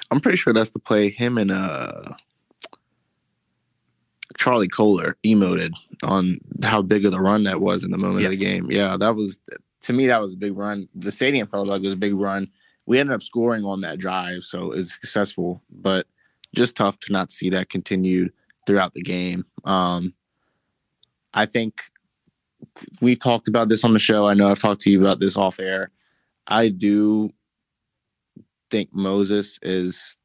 [0.10, 1.10] I'm pretty sure that's the play.
[1.10, 2.14] Him and uh
[4.38, 5.72] Charlie Kolar emoted
[6.04, 8.28] on how big of the run that was in the moment yeah.
[8.28, 8.70] of the game.
[8.70, 9.38] Yeah, that was
[9.84, 10.88] to me that was a big run.
[10.96, 12.50] The stadium felt like it was a big run.
[12.86, 16.08] We ended up scoring on that drive, so it was successful, but
[16.56, 18.32] just tough to not see that continued
[18.66, 19.46] throughout the game.
[19.64, 20.14] Um,
[21.34, 21.82] I think
[23.02, 24.28] we've talked about this on the show.
[24.28, 25.92] I know I've talked to you about this off air.
[26.48, 27.32] I do
[28.72, 30.16] think Moses is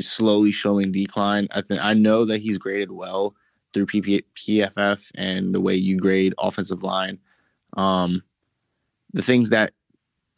[0.00, 1.48] slowly showing decline.
[1.50, 3.34] I think I know that he's graded well
[3.72, 7.18] through PP, PFF and the way you grade offensive line.
[7.76, 8.22] Um,
[9.12, 9.72] the things that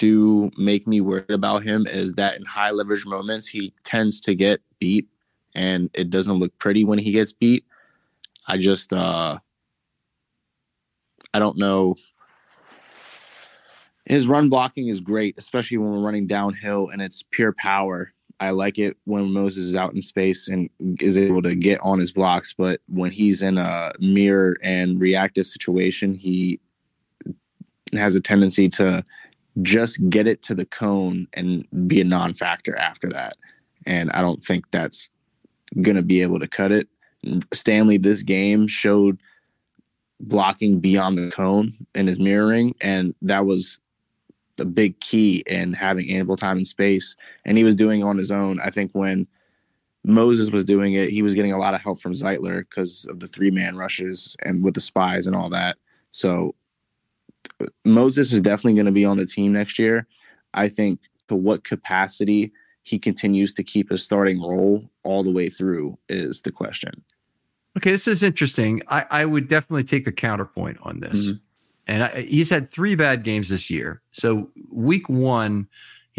[0.01, 4.35] do make me worried about him is that in high leverage moments he tends to
[4.35, 5.09] get beat,
[5.55, 7.65] and it doesn't look pretty when he gets beat.
[8.49, 9.39] I just uh,
[11.33, 11.95] I don't know
[14.11, 18.13] His run blocking is great, especially when we're running downhill and it's pure power.
[18.41, 20.69] I like it when Moses is out in space and
[21.01, 22.53] is able to get on his blocks.
[22.53, 26.59] But when he's in a mirror and reactive situation, he
[27.93, 29.05] has a tendency to
[29.63, 33.37] just get it to the cone and be a non factor after that.
[33.87, 35.11] And I don't think that's
[35.81, 36.89] going to be able to cut it.
[37.53, 39.19] Stanley, this game showed
[40.21, 43.79] blocking beyond the cone in his mirroring, and that was
[44.57, 47.17] the big key in having ample time and space.
[47.45, 48.61] And he was doing on his own.
[48.61, 49.27] I think when
[50.05, 53.21] Moses was doing it, he was getting a lot of help from Zeitler because of
[53.21, 55.77] the three man rushes and with the spies and all that.
[56.11, 56.55] So
[57.85, 60.07] Moses is definitely going to be on the team next year.
[60.55, 65.49] I think to what capacity he continues to keep his starting role all the way
[65.49, 67.05] through is the question.
[67.77, 68.83] Okay, this is interesting.
[68.89, 71.27] I, I would definitely take the counterpoint on this.
[71.27, 71.37] Mm-hmm.
[71.87, 74.03] And I, he's had three bad games this year.
[74.13, 75.69] So week one,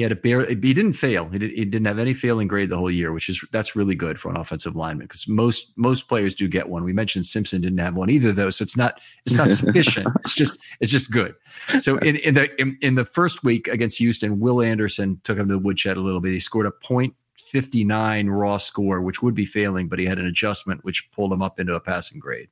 [0.01, 0.47] he had a bare.
[0.47, 1.29] He didn't fail.
[1.29, 3.93] He, did, he didn't have any failing grade the whole year, which is that's really
[3.93, 6.83] good for an offensive lineman because most most players do get one.
[6.83, 10.07] We mentioned Simpson didn't have one either, though, so it's not it's not sufficient.
[10.21, 11.35] it's just it's just good.
[11.77, 15.47] So in, in the in, in the first week against Houston, Will Anderson took him
[15.49, 16.31] to the woodshed a little bit.
[16.31, 20.25] He scored a point 59 raw score, which would be failing, but he had an
[20.25, 22.49] adjustment which pulled him up into a passing grade.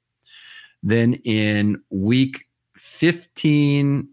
[0.84, 2.46] Then in week
[2.78, 4.08] 15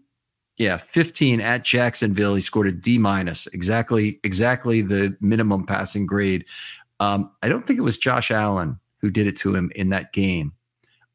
[0.57, 2.35] yeah, 15 at Jacksonville.
[2.35, 6.45] He scored a D minus, exactly, exactly the minimum passing grade.
[6.99, 10.13] Um, I don't think it was Josh Allen who did it to him in that
[10.13, 10.53] game.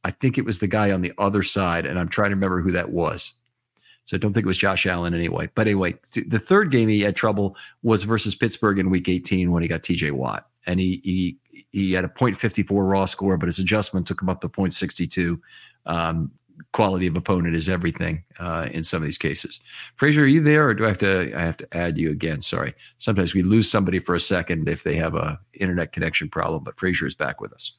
[0.05, 2.61] I think it was the guy on the other side, and I'm trying to remember
[2.61, 3.32] who that was.
[4.05, 5.49] So I don't think it was Josh Allen anyway.
[5.55, 5.95] But anyway,
[6.26, 9.84] the third game he had trouble was versus Pittsburgh in Week 18 when he got
[9.84, 10.11] T.J.
[10.11, 11.36] Watt, and he he
[11.70, 15.40] he had a .54 raw score, but his adjustment took him up to .62.
[15.86, 16.32] Um,
[16.72, 19.61] quality of opponent is everything uh, in some of these cases.
[19.96, 21.32] Frazier, are you there, or do I have to?
[21.36, 22.40] I have to add you again.
[22.40, 22.74] Sorry.
[22.98, 26.78] Sometimes we lose somebody for a second if they have a internet connection problem, but
[26.78, 27.72] Frazier is back with us.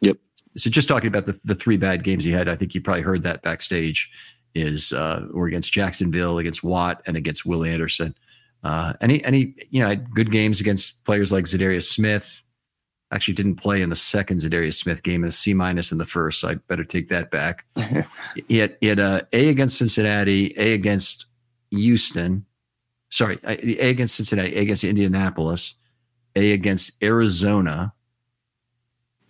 [0.00, 0.18] Yep.
[0.56, 3.02] So just talking about the, the three bad games he had, I think you probably
[3.02, 4.10] heard that backstage
[4.54, 8.16] is uh, or against Jacksonville, against Watt, and against Will Anderson.
[8.62, 12.42] Uh, any any you know good games against players like Za'Darius Smith,
[13.14, 16.40] actually didn't play in the second Za'Darius Smith game, a C minus in the first.
[16.40, 17.64] So I better take that back.
[18.48, 21.26] he had, he had a A against Cincinnati, A against
[21.70, 22.44] Houston.
[23.10, 25.74] Sorry, A against Cincinnati, A against Indianapolis,
[26.34, 27.94] A against Arizona,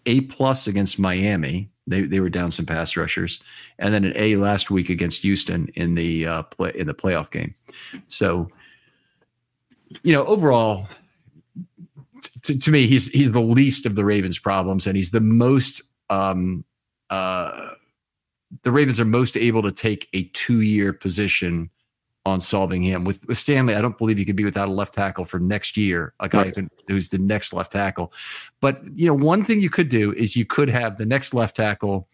[0.06, 1.70] A plus against Miami.
[1.86, 3.42] They they were down some pass rushers,
[3.78, 7.30] and then an A last week against Houston in the uh, play in the playoff
[7.30, 7.54] game.
[8.08, 8.48] So,
[10.02, 10.88] you know, overall,
[12.42, 15.82] to, to, me, he's he's the least of the Ravens' problems, and he's the most.
[16.10, 16.64] Um,
[17.10, 17.70] uh,
[18.62, 21.70] the Ravens are most able to take a two-year position
[22.26, 23.04] on solving him.
[23.04, 25.76] With, with Stanley, I don't believe he could be without a left tackle for next
[25.76, 26.56] year, a guy right.
[26.56, 28.12] who, who's the next left tackle.
[28.60, 31.56] But you know, one thing you could do is you could have the next left
[31.56, 32.08] tackle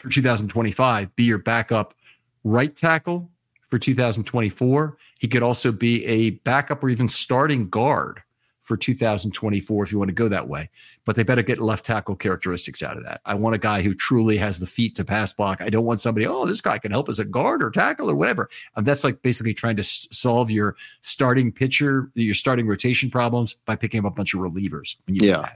[0.00, 1.94] for 2025 be your backup
[2.42, 3.30] right tackle
[3.70, 4.96] for 2024.
[5.18, 8.22] He could also be a backup or even starting guard
[8.70, 10.70] for 2024 if you want to go that way.
[11.04, 13.20] But they better get left tackle characteristics out of that.
[13.24, 15.60] I want a guy who truly has the feet to pass block.
[15.60, 18.14] I don't want somebody, oh, this guy can help as a guard or tackle or
[18.14, 18.48] whatever.
[18.76, 23.54] Um, that's like basically trying to s- solve your starting pitcher, your starting rotation problems
[23.54, 24.94] by picking up a bunch of relievers.
[25.06, 25.50] When you yeah.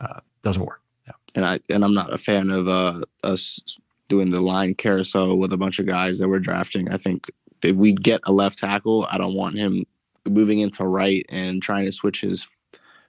[0.00, 0.80] Uh, doesn't work.
[1.06, 1.12] Yeah.
[1.34, 3.60] And I and I'm not a fan of uh, us
[4.08, 6.90] doing the line carousel with a bunch of guys that we're drafting.
[6.90, 7.30] I think
[7.62, 9.84] if we get a left tackle, I don't want him
[10.28, 12.46] moving into right and trying to switch his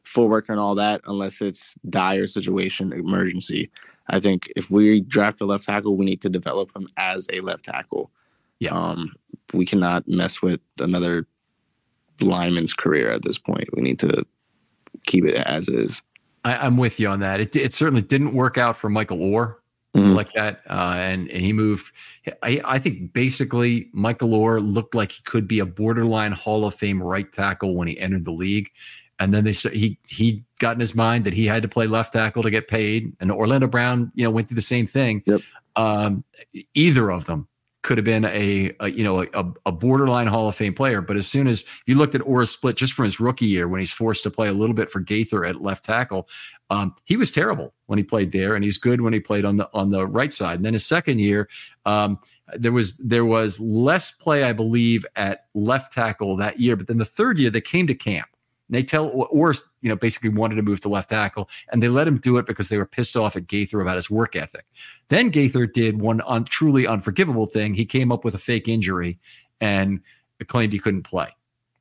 [0.03, 3.69] footwork and all that unless it's dire situation emergency.
[4.09, 7.41] I think if we draft a left tackle, we need to develop him as a
[7.41, 8.09] left tackle.
[8.59, 8.71] Yeah.
[8.71, 9.13] Um,
[9.53, 11.27] we cannot mess with another
[12.21, 13.67] lineman's career at this point.
[13.73, 14.25] We need to
[15.05, 16.01] keep it as is.
[16.45, 17.41] I, am with you on that.
[17.41, 19.55] It, it certainly didn't work out for Michael Oher
[19.95, 20.13] mm-hmm.
[20.13, 21.91] like that, uh, and and he moved.
[22.43, 26.75] I, I think basically Michael Oher looked like he could be a borderline Hall of
[26.75, 28.69] Fame right tackle when he entered the league,
[29.19, 32.13] and then they he he got in his mind that he had to play left
[32.13, 33.13] tackle to get paid.
[33.19, 35.23] And Orlando Brown, you know, went through the same thing.
[35.25, 35.41] Yep.
[35.75, 36.23] Um,
[36.73, 37.47] either of them
[37.87, 40.99] could have been a, a you know a, a, borderline Hall of Fame player.
[40.99, 43.79] But as soon as you looked at Oher's split just from his rookie year when
[43.79, 46.27] he's forced to play a little bit for Gaither at left tackle,
[46.69, 49.55] um, he was terrible when he played there, and he's good when he played on
[49.55, 50.57] the on the right side.
[50.57, 51.49] And then his second year.
[51.85, 52.19] Um,
[52.57, 56.77] there was there was less play, I believe, at left tackle that year.
[56.77, 58.27] But then the third year, they came to camp
[58.69, 62.07] they tell or you know basically wanted to move to left tackle, and they let
[62.07, 64.65] him do it because they were pissed off at Gaither about his work ethic.
[65.07, 67.73] Then Gaither did one un, truly unforgivable thing.
[67.73, 69.19] He came up with a fake injury
[69.61, 70.01] and
[70.47, 71.29] claimed he couldn't play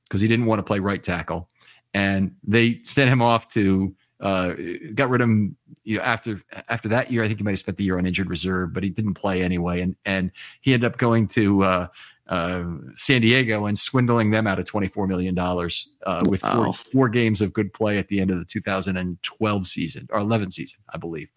[0.05, 1.49] because he didn't want to play right tackle,
[1.95, 4.55] and they sent him off to uh,
[4.95, 7.59] got rid of him you know after after that year i think he might have
[7.59, 10.31] spent the year on injured reserve but he didn't play anyway and and
[10.63, 11.87] he ended up going to uh,
[12.29, 12.65] uh,
[12.95, 16.73] San Diego and swindling them out of $24 million uh, with wow.
[16.73, 20.51] four, four, games of good play at the end of the 2012 season or 11
[20.51, 21.29] season, I believe.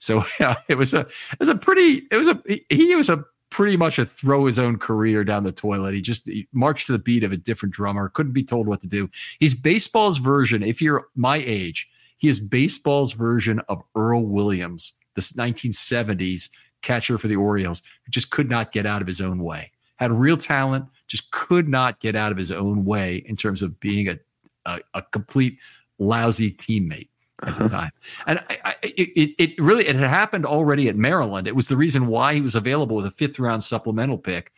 [0.00, 3.08] So yeah, it was a, it was a pretty, it was a, he, he was
[3.08, 5.94] a pretty much a throw his own career down the toilet.
[5.94, 8.80] He just he marched to the beat of a different drummer, couldn't be told what
[8.80, 9.08] to do.
[9.38, 10.64] He's baseball's version.
[10.64, 16.48] If you're my age, he is baseball's version of Earl Williams, this 1970s
[16.82, 20.12] catcher for the Orioles, who just could not get out of his own way had
[20.12, 24.08] real talent, just could not get out of his own way in terms of being
[24.08, 24.18] a,
[24.66, 25.58] a, a complete
[25.98, 27.08] lousy teammate
[27.42, 27.68] at the uh-huh.
[27.68, 27.90] time.
[28.26, 31.46] And I, I, it, it really it had happened already at Maryland.
[31.46, 34.52] It was the reason why he was available with a fifth round supplemental pick.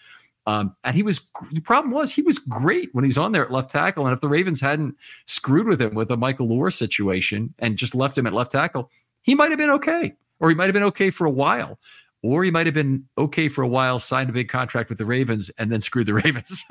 [0.48, 3.50] Um, and he was the problem was he was great when he's on there at
[3.50, 4.06] left tackle.
[4.06, 4.94] And if the Ravens hadn't
[5.26, 8.90] screwed with him with a Michael Oher situation and just left him at left tackle,
[9.22, 11.80] he might have been okay, or he might have been okay for a while
[12.26, 15.04] or he might have been okay for a while, signed a big contract with the
[15.04, 16.64] Ravens, and then screwed the Ravens.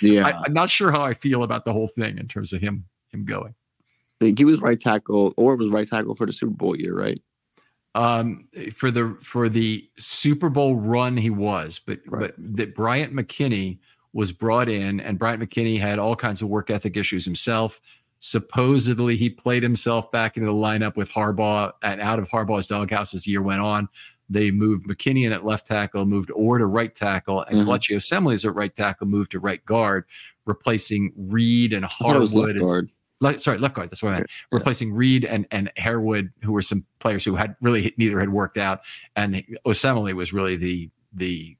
[0.00, 2.60] yeah, I, am not sure how I feel about the whole thing in terms of
[2.60, 3.54] him him going.
[4.20, 6.96] I think he was right tackle, or was right tackle for the Super Bowl year,
[6.98, 7.18] right?
[7.94, 12.32] Um, for the for the Super Bowl run, he was, but right.
[12.36, 13.78] but that Bryant McKinnie
[14.12, 17.80] was brought in, and Bryant McKinnie had all kinds of work ethic issues himself.
[18.18, 23.14] Supposedly, he played himself back into the lineup with Harbaugh and out of Harbaugh's doghouse
[23.14, 23.88] as the year went on.
[24.28, 27.70] They moved McKinnie in at left tackle, moved Oher to right tackle, and mm-hmm.
[27.70, 30.04] Osemele at right tackle, moved to right guard,
[30.46, 32.56] replacing Reid and Harewood.
[32.56, 33.90] Left Le- sorry, left guard.
[33.90, 34.26] That's what I meant.
[34.28, 34.58] Yeah.
[34.58, 38.58] Replacing Reid and and Harewood, who were some players who had really neither had worked
[38.58, 38.80] out,
[39.14, 41.56] and Osemele was really the the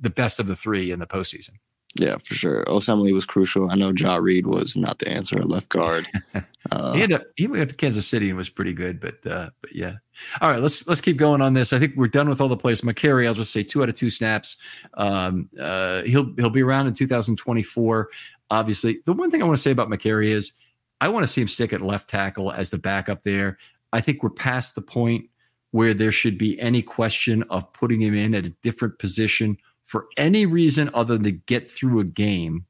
[0.00, 1.56] the best of the three in the postseason.
[1.94, 2.64] Yeah, for sure.
[2.64, 3.70] Osemele was crucial.
[3.70, 6.06] I know Jah Reid was not the answer at left guard.
[6.70, 9.48] Uh, he, had a, he went to Kansas City and was pretty good, but uh,
[9.62, 9.94] but yeah.
[10.42, 11.72] All right, let's let's keep going on this.
[11.72, 12.82] I think we're done with all the players.
[12.82, 14.58] Mekari, I'll just say two out of two snaps.
[14.92, 18.10] Um, uh, he'll he'll be around in 2024.
[18.50, 20.52] Obviously, the one thing I want to say about Mekari is
[21.00, 23.56] I want to see him stick at left tackle as the backup there.
[23.94, 25.24] I think we're past the point
[25.70, 29.56] where there should be any question of putting him in at a different position
[29.88, 32.66] for any reason other than to get through a game.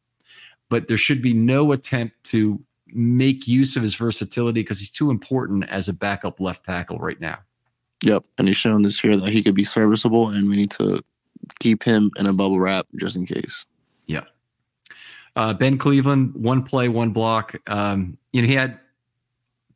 [0.70, 5.10] But there should be no attempt to make use of his versatility because he's too
[5.10, 7.38] important as a backup left tackle right now.
[8.04, 8.24] Yep.
[8.38, 11.02] And he's shown this year that he could be serviceable and we need to
[11.58, 13.66] keep him in a bubble wrap just in case.
[14.06, 14.24] Yeah.
[15.34, 17.56] Uh, ben Cleveland, one play, one block.
[17.66, 18.78] Um, you know, he had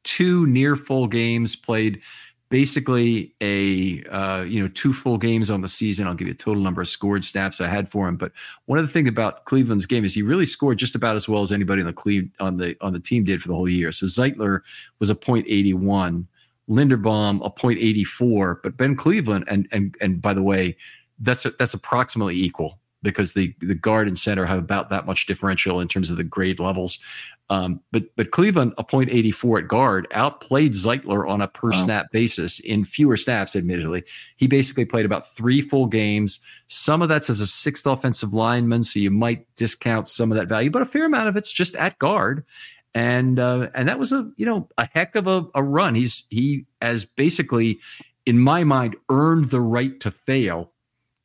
[0.05, 2.03] two near full games played
[2.53, 6.07] basically a uh, you know two full games on the season.
[6.07, 8.19] I'll give you a total number of scored snaps I had for him.
[8.19, 8.33] But
[8.67, 11.41] one of the things about Cleveland's game is he really scored just about as well
[11.41, 13.91] as anybody on the Cle- on the on the team did for the whole year.
[13.91, 14.61] So Zeitler
[14.99, 16.29] was a point eighty one,
[16.69, 20.77] Linderbaum a point eighty four, but Ben Cleveland and and and by the way,
[21.21, 25.25] that's a, that's approximately equal because the the guard and center have about that much
[25.25, 26.99] differential in terms of the grade levels.
[27.53, 31.71] Um, but but Cleveland, a point eighty four at guard, outplayed Zeitler on a per
[31.71, 31.85] wow.
[31.85, 33.55] snap basis in fewer snaps.
[33.55, 34.05] Admittedly,
[34.37, 36.41] he basically played about three full games.
[36.69, 40.49] Some of that's as a sixth offensive lineman, so you might discount some of that
[40.49, 42.43] value, but a fair amount of it's just at guard.
[42.95, 45.95] And uh, and that was a you know a heck of a, a run.
[45.95, 47.81] He's he has basically,
[48.25, 50.73] in my mind, earned the right to fail,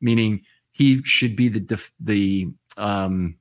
[0.02, 3.36] meaning he should be the def- the um,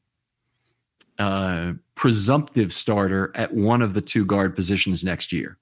[1.19, 5.57] uh, presumptive starter at one of the two guard positions next year.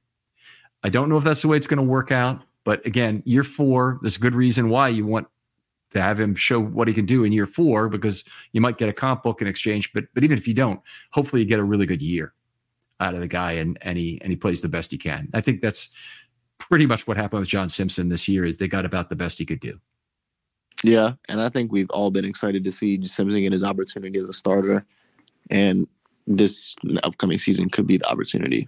[0.84, 3.44] I don't know if that's the way it's going to work out, but again, year
[3.44, 5.28] four, there's a good reason why you want
[5.92, 8.90] to have him show what he can do in year four because you might get
[8.90, 9.94] a comp book in exchange.
[9.94, 10.82] But but even if you don't,
[11.12, 12.34] hopefully you get a really good year
[13.00, 15.30] out of the guy and and he and he plays the best he can.
[15.34, 15.90] I think that's
[16.58, 19.40] pretty much what happened with John Simpson this year is they got about the best
[19.40, 19.80] he could do.
[20.84, 24.30] Yeah, and I think we've all been excited to see Simpson get his opportunity as
[24.30, 24.86] a starter
[25.50, 25.88] and
[26.28, 28.68] this upcoming season could be the opportunity.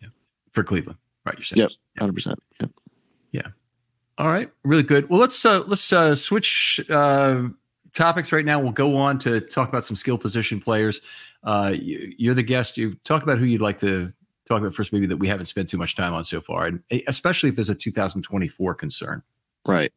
[0.00, 0.08] Yeah.
[0.52, 1.36] For Cleveland, right?
[1.36, 1.60] You're saying.
[1.60, 1.70] Yep.
[1.98, 2.38] Hundred percent.
[2.60, 2.70] Yep.
[3.32, 3.48] Yeah.
[4.18, 4.50] All right.
[4.64, 5.08] Really good.
[5.08, 7.48] Well, let's uh, let's uh, switch uh,
[7.94, 8.60] topics right now.
[8.60, 11.00] We'll go on to talk about some skill position players.
[11.44, 12.76] Uh, you, are the guest.
[12.76, 14.12] You talk about who you'd like to
[14.46, 16.82] talk about first, maybe that we haven't spent too much time on so far, and
[17.06, 19.22] especially if there's a 2024 concern.
[19.66, 19.92] Right.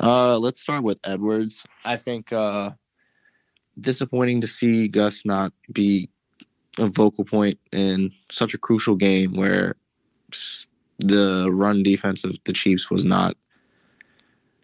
[0.00, 1.64] Uh, let's start with Edwards.
[1.84, 2.70] I think uh,
[3.80, 6.08] disappointing to see Gus not be
[6.78, 9.76] a vocal point in such a crucial game where
[10.98, 13.36] the run defense of the Chiefs was not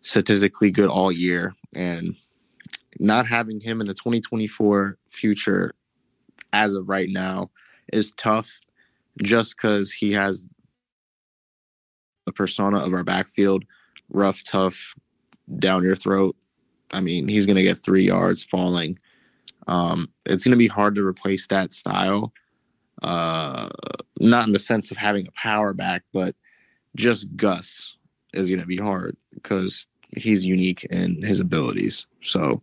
[0.03, 2.17] statistically good all year, and
[2.99, 5.75] not having him in the 2024 future
[6.53, 7.51] as of right now
[7.93, 8.61] is tough
[9.23, 10.45] just because he has
[12.27, 13.65] the persona of our backfield
[14.11, 14.95] rough, tough,
[15.59, 16.37] down your throat.
[16.93, 18.99] I mean, he's going to get three yards falling.
[19.67, 22.33] Um, it's going to be hard to replace that style.
[23.03, 23.69] Uh,
[24.21, 26.35] not in the sense of having a power back, but
[26.95, 27.97] just Gus
[28.33, 32.07] is going to be hard because he's unique in his abilities.
[32.23, 32.63] So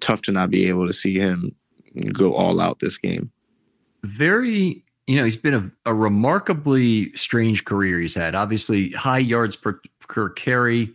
[0.00, 1.54] tough to not be able to see him
[2.12, 3.30] go all out this game.
[4.02, 8.34] Very, you know, he's been a, a remarkably strange career he's had.
[8.34, 10.92] Obviously, high yards per, per carry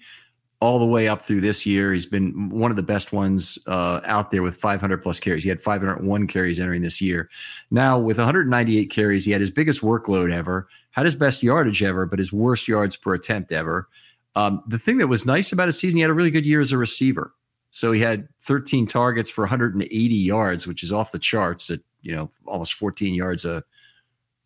[0.61, 1.93] all the way up through this year.
[1.93, 5.43] He's been one of the best ones uh, out there with 500 plus carries.
[5.43, 7.29] He had 501 carries entering this year.
[7.71, 12.05] Now, with 198 carries, he had his biggest workload ever, had his best yardage ever,
[12.05, 13.89] but his worst yards per attempt ever.
[14.35, 16.61] Um, the thing that was nice about his season, he had a really good year
[16.61, 17.33] as a receiver.
[17.71, 22.15] So he had 13 targets for 180 yards, which is off the charts at you
[22.15, 23.63] know almost 14 yards a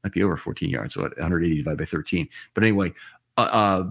[0.04, 2.28] might be over 14 yards, so 180 divided by 13.
[2.54, 2.94] But anyway,
[3.38, 3.90] uh, uh,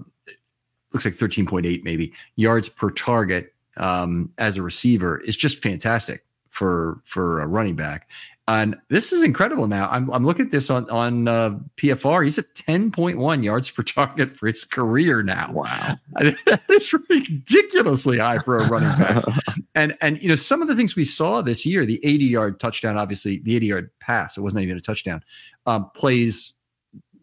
[0.93, 7.01] looks like 13.8 maybe yards per target um, as a receiver is just fantastic for
[7.05, 8.09] for a running back.
[8.49, 9.68] And this is incredible.
[9.68, 12.24] Now I'm I'm looking at this on on uh, PFR.
[12.24, 15.51] He's at 10.1 yards per target for his career now.
[15.53, 19.24] Wow, that is ridiculously high for a running back.
[19.74, 22.59] and and you know some of the things we saw this year, the 80 yard
[22.59, 25.22] touchdown, obviously the 80 yard pass, it wasn't even a touchdown,
[25.66, 26.55] um, plays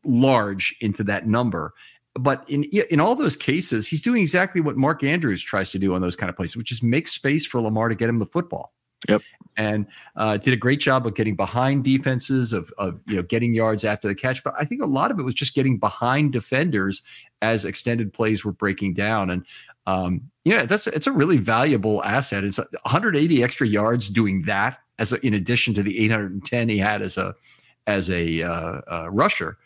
[0.05, 1.73] large into that number.
[2.17, 5.93] But in in all those cases, he's doing exactly what Mark Andrews tries to do
[5.93, 8.25] on those kind of places, which is make space for Lamar to get him the
[8.25, 8.73] football.
[9.09, 9.21] Yep.
[9.57, 9.85] And
[10.15, 13.83] uh, did a great job of getting behind defenses, of, of you know getting yards
[13.83, 14.43] after the catch.
[14.43, 17.03] But I think a lot of it was just getting behind defenders
[17.41, 19.29] as extended plays were breaking down.
[19.29, 19.45] And
[19.85, 22.43] um, yeah, that's it's a really valuable asset.
[22.43, 27.01] It's 180 extra yards doing that as a, in addition to the 810 he had
[27.01, 27.35] as a
[27.87, 29.57] as a uh, uh, rusher.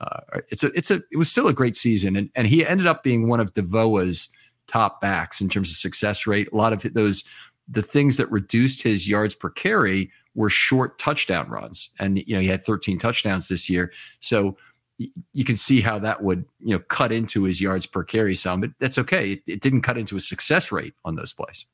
[0.00, 2.86] Uh, it's a it's a it was still a great season, and and he ended
[2.86, 4.28] up being one of DVOA's
[4.66, 6.48] top backs in terms of success rate.
[6.52, 7.24] A lot of those
[7.68, 11.90] the things that reduced his yards per carry were short touchdown runs.
[11.98, 13.92] And, you know, he had 13 touchdowns this year.
[14.20, 14.56] So
[14.96, 18.60] you can see how that would, you know, cut into his yards per carry some,
[18.60, 19.32] but that's okay.
[19.32, 21.66] It, it didn't cut into his success rate on those plays.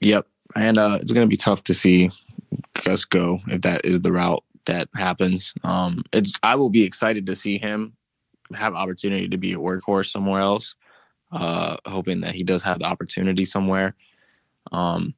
[0.00, 0.26] Yep.
[0.54, 2.10] And uh, it's going to be tough to see
[2.84, 5.54] Gus go if that is the route that happens.
[5.64, 7.94] Um, it's I will be excited to see him
[8.54, 10.74] have opportunity to be a workhorse somewhere else.
[11.32, 13.94] Uh, hoping that he does have the opportunity somewhere.
[14.72, 15.14] Um,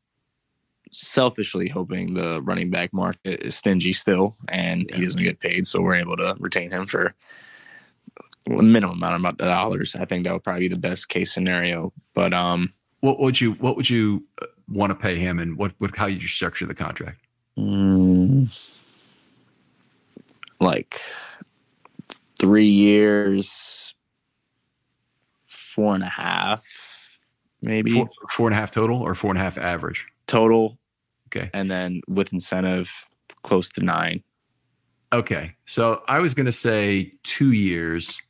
[0.93, 4.97] selfishly hoping the running back market is stingy still and yeah.
[4.97, 7.15] he doesn't get paid, so we're able to retain him for
[8.47, 9.95] a minimum amount of dollars.
[9.95, 11.93] I think that would probably be the best case scenario.
[12.15, 15.73] But um, what would you what would you uh, want to pay him, and what
[15.81, 17.21] would how you structure the contract?
[17.59, 18.51] Mm,
[20.63, 21.01] like
[22.39, 23.95] three years,
[25.47, 26.65] four and a half,
[27.61, 30.79] maybe four, four and a half total, or four and a half average total.
[31.29, 31.51] Okay.
[31.55, 33.09] And then with incentive,
[33.43, 34.23] close to nine.
[35.13, 35.55] Okay.
[35.67, 38.21] So I was going to say two years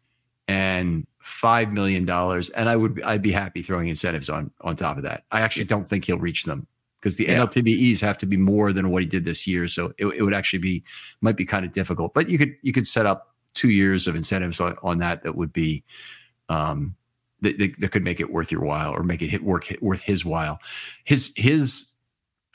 [0.48, 4.96] and five million dollars, and I would I'd be happy throwing incentives on on top
[4.96, 5.24] of that.
[5.30, 6.66] I actually don't think he'll reach them
[7.02, 7.38] because the yeah.
[7.38, 9.66] NLTBEs have to be more than what he did this year.
[9.66, 10.84] So it, it would actually be
[11.20, 12.14] might be kind of difficult.
[12.14, 15.34] But you could you could set up two years of incentives on, on that that
[15.34, 15.82] would be
[16.48, 16.94] um
[17.40, 19.82] that, that, that could make it worth your while or make it hit work hit,
[19.82, 20.60] worth his while.
[21.04, 21.88] His his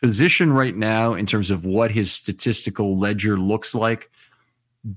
[0.02, 4.10] position right now in terms of what his statistical ledger looks like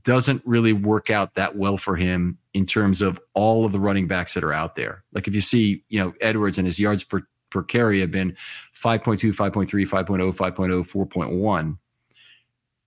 [0.04, 4.06] doesn't really work out that well for him in terms of all of the running
[4.06, 5.02] backs that are out there.
[5.12, 8.36] Like if you see, you know, Edwards and his yards per, per carry have been
[8.74, 11.78] 5.2, 5.3, 5.0, 5.0, 4.1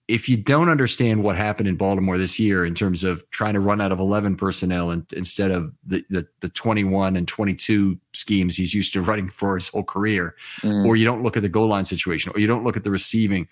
[0.08, 3.60] if you don't understand what happened in Baltimore this year in terms of trying to
[3.62, 8.58] run out of 11 personnel and, instead of the, the, the 21 and 22 schemes
[8.58, 10.86] he's used to running for his whole career, mm.
[10.86, 12.92] or you don't look at the goal line situation, or you don't look at the
[12.92, 13.48] receiving,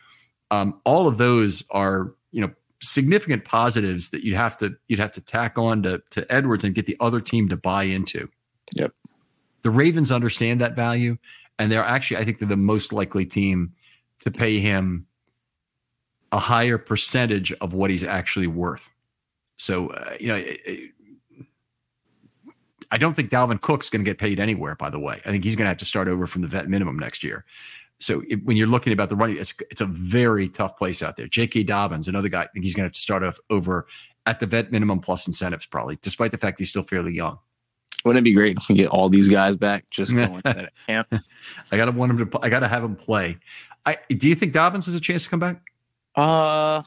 [0.52, 2.52] um, all of those are you know
[2.82, 6.76] significant positives that you'd have to you'd have to tack on to to Edwards and
[6.76, 8.28] get the other team to buy into.
[8.76, 8.94] Yep.
[9.64, 11.18] The Ravens understand that value,
[11.60, 13.74] and they're actually I think they're the most likely team
[14.20, 15.08] to pay him
[16.32, 18.90] a higher percentage of what he's actually worth.
[19.58, 20.44] So, uh, you know,
[22.92, 25.22] I don't think Dalvin Cook's going to get paid anywhere, by the way.
[25.26, 27.46] I think he's going to have to start over from the vet minimum next year.
[28.00, 31.16] so it, when you're looking about the running, it's it's a very tough place out
[31.16, 31.28] there.
[31.28, 31.64] J.K.
[31.64, 33.88] Dobbins, another guy, I think he's going to have to start off over
[34.26, 37.38] at the vet minimum plus incentives, probably, despite the fact he's still fairly young.
[38.04, 39.90] Wouldn't it be great if we get all these guys back?
[39.90, 41.08] Just going to camp.
[41.72, 42.40] I gotta want him to.
[42.42, 43.38] I gotta have him play.
[43.86, 45.62] I do you think Dobbins has a chance to come back?
[46.16, 46.82] Uh,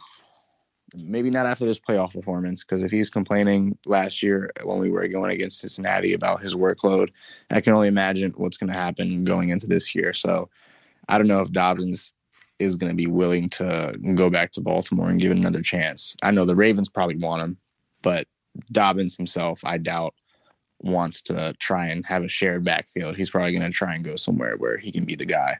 [0.96, 5.06] maybe not after this playoff performance because if he's complaining last year when we were
[5.08, 7.10] going against Cincinnati about his workload,
[7.50, 10.12] I can only imagine what's going to happen going into this year.
[10.12, 10.48] So
[11.08, 12.12] I don't know if Dobbins
[12.58, 16.16] is going to be willing to go back to Baltimore and give it another chance.
[16.22, 17.56] I know the Ravens probably want him,
[18.02, 18.28] but
[18.70, 20.14] Dobbins himself, I doubt
[20.80, 23.16] wants to try and have a shared backfield.
[23.16, 25.58] He's probably going to try and go somewhere where he can be the guy.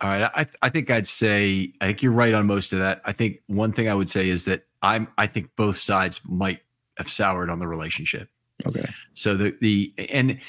[0.00, 3.02] All right, I I think I'd say I think you're right on most of that.
[3.04, 6.60] I think one thing I would say is that I'm I think both sides might
[6.96, 8.28] have soured on the relationship.
[8.66, 8.88] Okay.
[9.14, 10.40] So the the and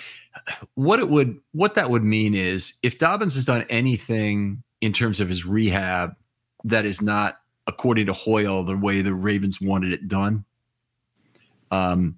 [0.76, 5.20] what it would what that would mean is if Dobbins has done anything in terms
[5.20, 6.16] of his rehab
[6.64, 10.46] that is not according to Hoyle the way the Ravens wanted it done,
[11.72, 12.18] um,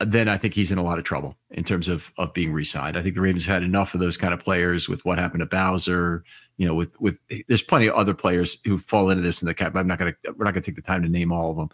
[0.00, 2.96] then I think he's in a lot of trouble in terms of of being re-signed.
[2.96, 5.46] I think the Ravens had enough of those kind of players with what happened to
[5.46, 6.24] Bowser.
[6.56, 9.54] You know, with with there's plenty of other players who fall into this in the
[9.54, 9.74] cap.
[9.76, 11.68] I'm not gonna we're not gonna take the time to name all of them.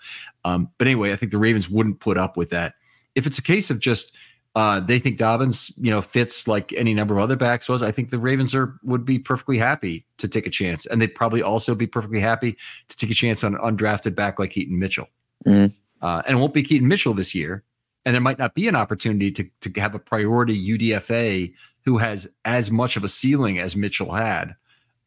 [0.45, 2.75] Um, but anyway, I think the Ravens wouldn't put up with that.
[3.15, 4.17] If it's a case of just
[4.57, 7.83] uh, they think Dobbins, you know, fits like any number of other backs was.
[7.83, 11.15] I think the Ravens are would be perfectly happy to take a chance, and they'd
[11.15, 12.57] probably also be perfectly happy
[12.89, 15.09] to take a chance on an undrafted back like Keaton Mitchell.
[15.47, 15.77] Mm-hmm.
[16.05, 17.65] Uh, and it won't be Keaton Mitchell this year,
[18.07, 21.53] and there might not be an opportunity to to have a priority UDFA
[21.85, 24.55] who has as much of a ceiling as Mitchell had.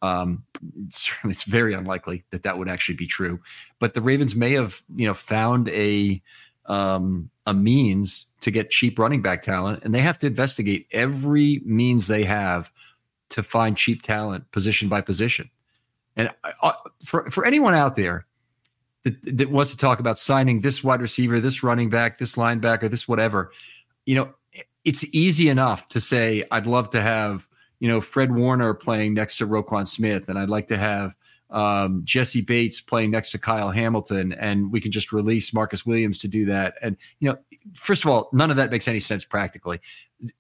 [0.01, 0.43] Um,
[1.23, 3.39] it's very unlikely that that would actually be true.
[3.79, 6.21] But the Ravens may have, you know, found a
[6.65, 11.61] um, a means to get cheap running back talent, and they have to investigate every
[11.65, 12.71] means they have
[13.29, 15.49] to find cheap talent, position by position.
[16.17, 16.29] And
[16.61, 16.73] uh,
[17.03, 18.25] for for anyone out there
[19.03, 23.07] that, wants to talk about signing this wide receiver, this running back, this linebacker, this
[23.07, 23.51] whatever,
[24.05, 24.33] you know,
[24.83, 27.47] it's easy enough to say, I'd love to have,
[27.79, 31.15] you know, Fred Warner playing next to Roquan Smith, and I'd like to have
[31.49, 36.19] um, Jessie Bates playing next to Kyle Hamilton, and we can just release Marcus Williams
[36.19, 36.75] to do that.
[36.81, 37.37] And, you know,
[37.75, 39.79] first of all, none of that makes any sense practically.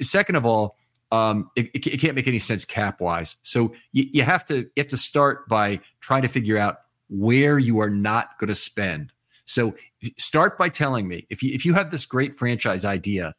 [0.01, 0.77] Second of all,
[1.11, 3.37] um, it, it, can't make any sense cap wise.
[3.41, 7.59] So you, you have to you have to start by trying to figure out where
[7.59, 9.11] you are not going to spend.
[9.45, 9.75] So
[10.17, 13.33] start by telling me if you if you have this great franchise idea,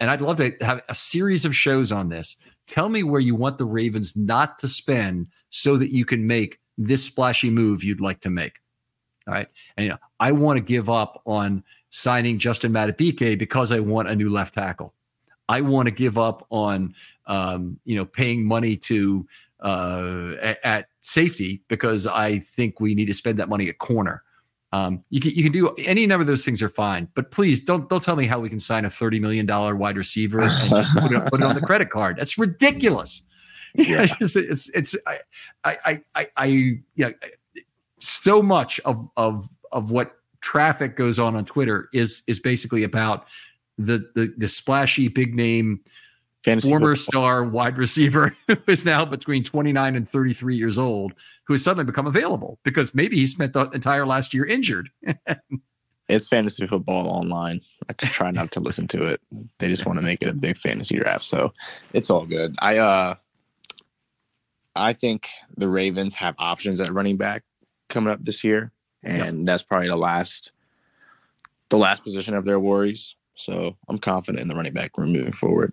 [0.00, 2.36] and I'd love to have a series of shows on this.
[2.66, 6.60] Tell me where you want the Ravens not to spend so that you can make
[6.76, 8.60] this splashy move you'd like to make.
[9.26, 9.48] All right.
[9.76, 14.08] And you know, I want to give up on signing Justin Madubuike because I want
[14.08, 14.92] a new left tackle.
[15.48, 16.94] I want to give up on
[17.26, 19.26] um, you know paying money to
[19.64, 24.22] uh, at, at, safety because I think we need to spend that money at corner.
[24.72, 27.64] Um, you can you can do any number of those things are fine, but please
[27.64, 30.70] don't don't tell me how we can sign a thirty million dollar wide receiver and
[30.70, 32.16] just put it, put it on the credit card.
[32.16, 33.22] That's ridiculous.
[33.76, 34.06] Yeah.
[34.20, 35.18] it's, it's it's I
[35.64, 37.12] I I I know,
[37.98, 43.26] so much of of of what traffic goes on on Twitter is is basically about
[43.76, 45.80] the the the splashy big name
[46.44, 47.22] Fantasy former football.
[47.22, 51.14] star wide receiver who is now between 29 and 33 years old
[51.44, 54.90] who has suddenly become available because maybe he spent the entire last year injured.
[56.08, 57.60] it's fantasy football online.
[57.88, 59.22] I try not to listen to it.
[59.58, 61.52] They just want to make it a big fantasy draft, so
[61.94, 62.54] it's all good.
[62.60, 63.14] I uh
[64.76, 67.44] I think the Ravens have options at running back
[67.88, 68.70] coming up this year,
[69.02, 69.46] and yep.
[69.46, 70.52] that's probably the last
[71.70, 73.14] the last position of their worries.
[73.34, 75.72] So I'm confident in the running back room moving forward.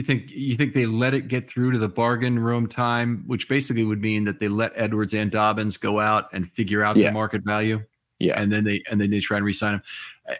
[0.00, 3.50] You think you think they let it get through to the bargain room time, which
[3.50, 7.08] basically would mean that they let Edwards and Dobbins go out and figure out yeah.
[7.08, 7.84] the market value.
[8.18, 8.40] Yeah.
[8.40, 9.82] And then they and then they try and resign him.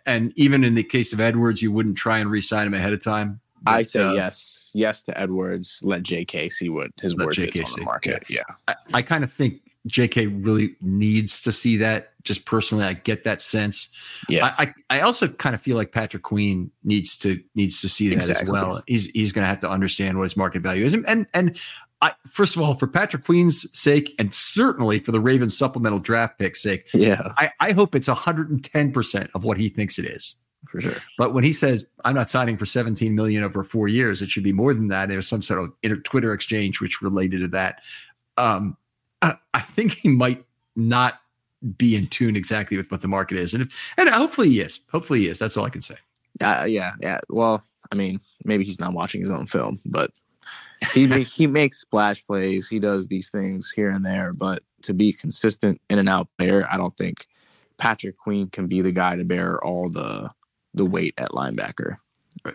[0.06, 3.04] And even in the case of Edwards, you wouldn't try and resign him ahead of
[3.04, 3.38] time.
[3.60, 5.80] But, I say uh, yes yes to Edwards.
[5.82, 8.24] Let JK see what his worth is on the market.
[8.30, 8.44] Yeah.
[8.66, 12.12] I, I kind of think JK really needs to see that.
[12.22, 13.88] Just personally, I get that sense.
[14.28, 14.54] Yeah.
[14.58, 18.16] I, I, also kind of feel like Patrick Queen needs to needs to see that
[18.16, 18.46] exactly.
[18.46, 18.82] as well.
[18.86, 21.58] He's he's going to have to understand what his market value is, and and, and
[22.02, 26.38] I, first of all, for Patrick Queen's sake, and certainly for the Ravens supplemental draft
[26.38, 30.34] pick sake, yeah, I, I hope it's 110 percent of what he thinks it is
[30.68, 30.96] for sure.
[31.18, 34.44] But when he says I'm not signing for 17 million over four years, it should
[34.44, 35.08] be more than that.
[35.08, 37.82] There was some sort of Twitter exchange which related to that.
[38.36, 38.76] Um,
[39.22, 40.44] I, I, think he might
[40.76, 41.20] not
[41.76, 44.80] be in tune exactly with what the market is, and if, and hopefully he is.
[44.90, 45.38] Hopefully he is.
[45.38, 45.96] That's all I can say.
[46.40, 47.18] Uh, yeah, yeah.
[47.28, 47.62] Well,
[47.92, 50.10] I mean, maybe he's not watching his own film, but
[50.92, 52.68] he he makes splash plays.
[52.68, 56.66] He does these things here and there, but to be consistent in and out player,
[56.70, 57.26] I don't think
[57.78, 60.30] Patrick Queen can be the guy to bear all the
[60.74, 61.96] the weight at linebacker.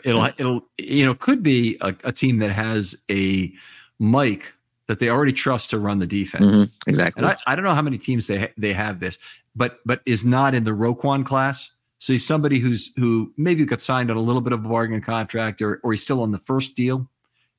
[0.04, 3.52] It'll it'll you know could be a, a team that has a
[4.00, 4.54] Mike
[4.88, 6.56] that they already trust to run the defense.
[6.56, 7.24] Mm-hmm, exactly.
[7.24, 9.18] And I, I don't know how many teams they ha- they have this,
[9.56, 11.72] but but is not in the Roquan class.
[11.98, 15.02] So he's somebody who's who maybe got signed on a little bit of a bargain
[15.02, 17.10] contract, or or he's still on the first deal.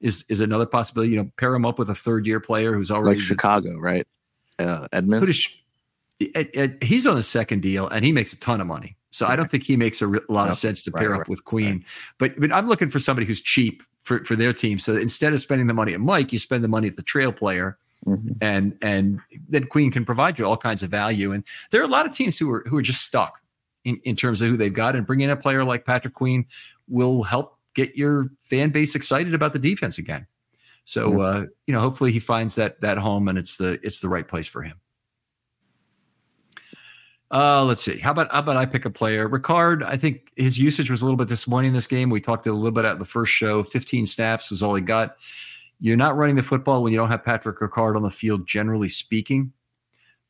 [0.00, 1.12] Is is another possibility?
[1.12, 4.06] You know, pair him up with a third year player who's already like Chicago, right?
[4.58, 5.48] Uh, Edmunds.
[6.82, 8.96] he's on the second deal, and he makes a ton of money.
[9.16, 9.32] So right.
[9.32, 11.42] I don't think he makes a, re- lot of sense to pair right, up with
[11.46, 11.82] Queen.
[12.18, 14.78] But but I'm looking for somebody who's cheap for for their team.
[14.78, 17.32] So instead of spending the money at Mike, you spend the money at the trail
[17.32, 17.78] player.
[18.06, 18.32] Mm-hmm.
[18.42, 21.32] And and then Queen can provide you all kinds of value.
[21.32, 23.40] And there are a lot of teams who are who are just stuck
[23.84, 24.94] in, in terms of who they've got.
[24.94, 26.44] And bringing in a player like Patrick Queen
[26.86, 30.26] will help get your fan base excited about the defense again.
[30.84, 34.10] So uh, you know, hopefully he finds that that home and it's the it's the
[34.10, 34.78] right place for him.
[37.32, 37.98] Uh, let's see.
[37.98, 39.28] How about how about I pick a player?
[39.28, 42.08] Ricard, I think his usage was a little bit disappointing in this game.
[42.08, 43.64] We talked a little bit at the first show.
[43.64, 45.16] 15 snaps was all he got.
[45.80, 48.88] You're not running the football when you don't have Patrick Ricard on the field, generally
[48.88, 49.52] speaking.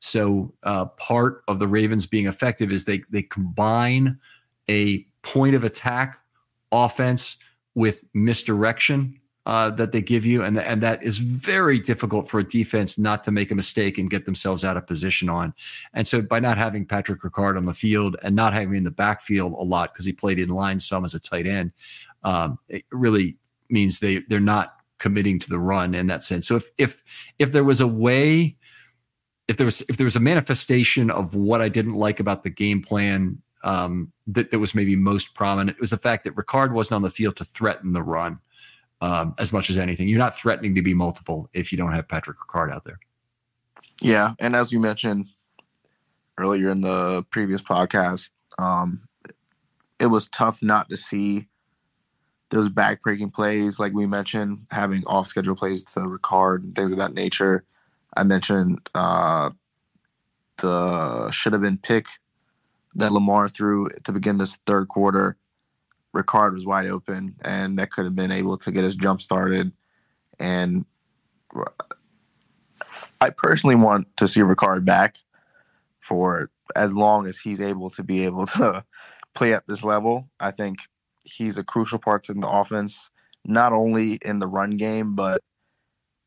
[0.00, 4.18] So uh, part of the Ravens being effective is they they combine
[4.68, 6.18] a point of attack
[6.72, 7.36] offense
[7.74, 12.44] with misdirection uh, that they give you, and and that is very difficult for a
[12.44, 15.54] defense not to make a mistake and get themselves out of position on.
[15.94, 18.84] And so by not having Patrick Ricard on the field and not having him in
[18.84, 21.70] the backfield a lot because he played in line some as a tight end,
[22.24, 23.36] um, it really
[23.70, 26.48] means they they're not committing to the run in that sense.
[26.48, 27.02] So if if
[27.38, 28.56] if there was a way,
[29.46, 32.50] if there was if there was a manifestation of what I didn't like about the
[32.50, 36.72] game plan um, that that was maybe most prominent, it was the fact that Ricard
[36.72, 38.40] wasn't on the field to threaten the run
[39.00, 40.08] um, as much as anything.
[40.08, 42.98] You're not threatening to be multiple if you don't have Patrick Ricard out there.
[44.00, 45.26] Yeah, and as you mentioned
[46.38, 49.00] earlier in the previous podcast, um,
[49.98, 51.48] it was tough not to see
[52.50, 56.98] those backbreaking plays, like we mentioned, having off schedule plays to Ricard and things of
[56.98, 57.64] that nature.
[58.16, 59.50] I mentioned uh,
[60.58, 62.06] the should have been pick
[62.94, 65.36] that Lamar threw to begin this third quarter.
[66.16, 69.72] Ricard was wide open, and that could have been able to get us jump started.
[70.38, 70.86] And
[73.20, 75.18] I personally want to see Ricard back
[76.00, 78.84] for as long as he's able to be able to
[79.34, 80.28] play at this level.
[80.40, 80.78] I think
[81.24, 83.10] he's a crucial part in the offense,
[83.44, 85.42] not only in the run game, but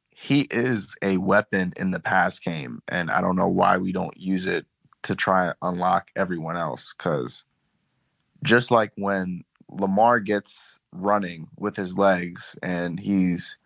[0.10, 2.82] he is a weapon in the pass game.
[2.88, 4.66] And I don't know why we don't use it
[5.04, 6.94] to try and unlock everyone else.
[6.98, 7.46] Because
[8.44, 13.58] just like when Lamar gets running with his legs and he's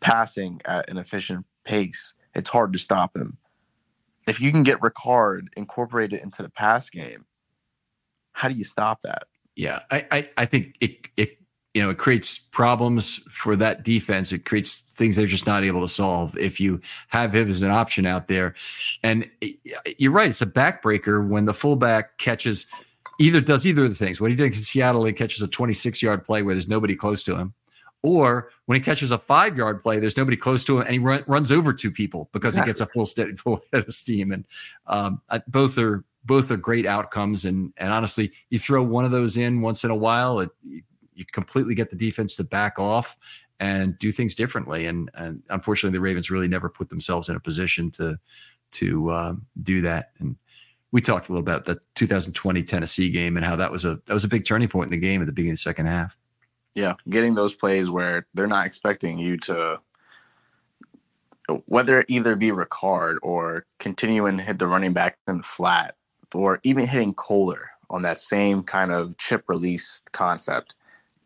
[0.00, 3.38] passing at an efficient pace, it's hard to stop him.
[4.28, 7.26] If you can get Ricard incorporated into the pass game,
[8.32, 9.24] how do you stop that?
[9.54, 11.38] Yeah, I, I, I think it it
[11.72, 14.32] you know it creates problems for that defense.
[14.32, 17.70] It creates things they're just not able to solve if you have him as an
[17.70, 18.54] option out there.
[19.02, 19.52] And eh,
[19.98, 22.66] you're right, it's a backbreaker when the fullback catches
[23.18, 24.20] either does either of the things.
[24.20, 27.22] What he did in Seattle, he catches a 26 yard play where there's nobody close
[27.24, 27.54] to him,
[28.02, 30.98] or when he catches a five yard play, there's nobody close to him, and he
[30.98, 32.68] run, runs over two people because exactly.
[32.68, 34.32] he gets a full steady full head of steam.
[34.32, 34.46] And
[34.86, 37.44] um, both are both are great outcomes.
[37.44, 40.82] And and honestly, you throw one of those in once in a while, it, you,
[41.14, 43.16] you completely get the defense to back off
[43.58, 44.86] and do things differently.
[44.86, 48.18] And and unfortunately, the Ravens really never put themselves in a position to
[48.72, 50.10] to um, do that.
[50.18, 50.36] And
[50.92, 54.12] we talked a little about the 2020 Tennessee game and how that was a that
[54.12, 56.16] was a big turning point in the game at the beginning of the second half.
[56.74, 59.80] Yeah, getting those plays where they're not expecting you to
[61.66, 65.94] whether it either be Ricard or continue and hit the running back in flat
[66.34, 70.74] or even hitting Kolar on that same kind of chip release concept.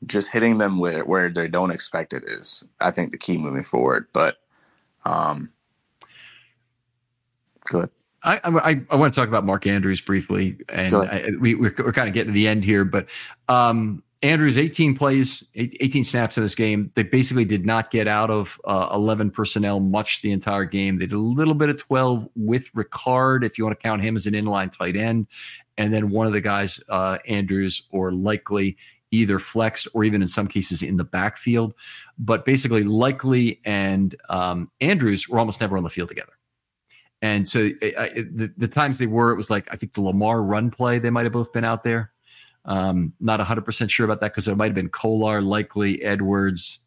[0.07, 3.63] Just hitting them where, where they don't expect it is, I think, the key moving
[3.63, 4.07] forward.
[4.13, 4.39] But
[5.05, 5.51] um
[7.65, 7.91] good.
[8.23, 11.93] I, I, I want to talk about Mark Andrews briefly, and I, we, we're, we're
[11.93, 13.07] kind of getting to the end here, but
[13.49, 16.93] um, Andrews 18 plays, 18 snaps in this game.
[16.95, 20.99] They basically did not get out of uh, 11 personnel much the entire game.
[20.99, 24.17] They did a little bit of 12 with Ricard, if you want to count him
[24.17, 25.27] as an inline tight end,
[25.79, 28.77] and then one of the guys, uh, Andrews, or likely
[29.11, 31.75] either flexed or even in some cases in the backfield.
[32.19, 36.33] But basically, likely and um, Andrews were almost never on the field together.
[37.23, 40.43] And so I, the, the times they were, it was like, I think the Lamar
[40.43, 42.13] run play, they might have both been out there.
[42.65, 46.81] Um, not 100% sure about that because it might have been Kolar, Likely Edwards,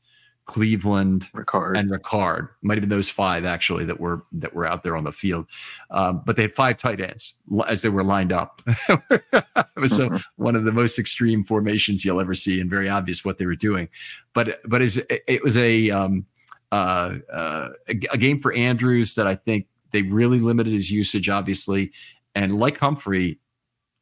[0.45, 1.77] Cleveland, Ricard.
[1.77, 2.49] and Ricard.
[2.61, 5.47] Might have been those five actually that were that were out there on the field.
[5.89, 7.33] Um, but they had five tight ends
[7.67, 8.61] as they were lined up.
[8.89, 9.45] it
[9.77, 13.37] was a, one of the most extreme formations you'll ever see, and very obvious what
[13.37, 13.87] they were doing.
[14.33, 16.25] But but it was a um,
[16.73, 21.29] uh, uh, a, a game for Andrews that I think they really limited his usage,
[21.29, 21.93] obviously.
[22.35, 23.39] And like Humphrey,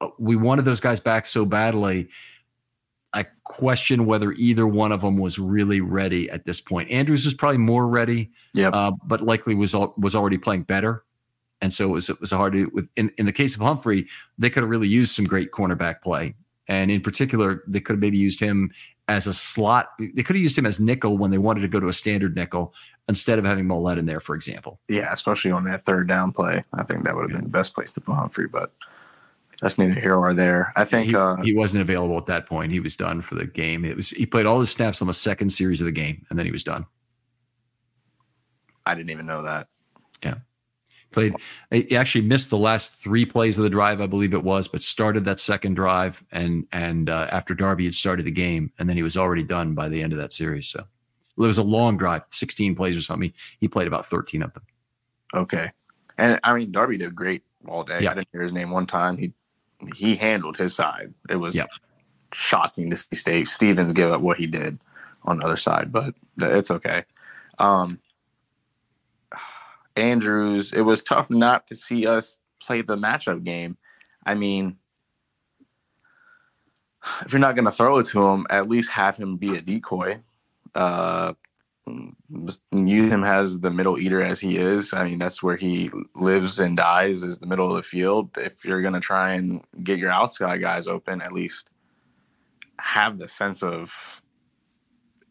[0.01, 2.09] uh, we wanted those guys back so badly
[3.13, 6.89] I question whether either one of them was really ready at this point.
[6.89, 11.03] Andrews was probably more ready, yeah, uh, but Likely was was already playing better,
[11.59, 12.67] and so it was it was hard to.
[12.73, 16.01] With in, in the case of Humphrey, they could have really used some great cornerback
[16.01, 16.35] play,
[16.69, 18.71] and in particular, they could have maybe used him
[19.11, 19.89] as a slot.
[19.99, 22.35] They could have used him as nickel when they wanted to go to a standard
[22.35, 22.73] nickel
[23.07, 24.79] instead of having Maulet in there, for example.
[24.87, 27.73] Yeah, especially on that third down play, I think that would have been the best
[27.73, 28.73] place to put Humphrey, but
[29.61, 30.73] that's neither here or there.
[30.75, 32.71] I think he, uh, he, wasn't available at that point.
[32.71, 33.85] He was done for the game.
[33.85, 36.39] It was he played all his snaps on the second series of the game, and
[36.39, 36.85] then he was done.
[38.85, 39.67] I didn't even know that.
[40.23, 40.35] Yeah,
[41.11, 41.35] played.
[41.71, 44.81] He actually missed the last three plays of the drive, I believe it was, but
[44.81, 48.97] started that second drive, and and uh, after Darby had started the game, and then
[48.97, 50.67] he was already done by the end of that series.
[50.67, 53.33] So it was a long drive, sixteen plays or something.
[53.59, 54.63] He played about thirteen of them.
[55.33, 55.71] Okay,
[56.17, 58.01] and I mean Darby did great all day.
[58.01, 58.11] Yeah.
[58.11, 59.17] I didn't hear his name one time.
[59.17, 59.33] He
[59.95, 61.13] he handled his side.
[61.29, 61.59] It was
[62.33, 64.79] shocking to see Steve Stevens give up what he did
[65.23, 67.03] on the other side, but it's okay.
[67.59, 67.99] Um,
[70.01, 73.77] Andrews, it was tough not to see us play the matchup game.
[74.25, 74.77] I mean,
[77.23, 79.61] if you're not going to throw it to him, at least have him be a
[79.61, 80.23] decoy.
[80.73, 81.33] Uh,
[82.71, 84.93] use him as the middle eater as he is.
[84.93, 88.29] I mean, that's where he lives and dies is the middle of the field.
[88.37, 91.69] If you're going to try and get your outside guys open, at least
[92.79, 94.21] have the sense of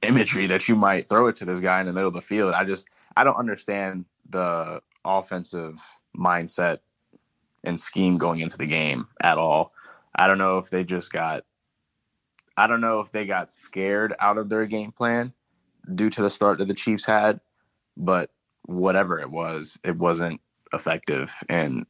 [0.03, 2.55] imagery that you might throw it to this guy in the middle of the field.
[2.55, 5.81] I just I don't understand the offensive
[6.17, 6.79] mindset
[7.65, 9.73] and scheme going into the game at all.
[10.17, 11.45] I don't know if they just got
[12.57, 15.33] I don't know if they got scared out of their game plan
[15.95, 17.41] due to the start that the Chiefs had,
[17.97, 18.31] but
[18.67, 20.41] whatever it was, it wasn't
[20.75, 21.87] effective in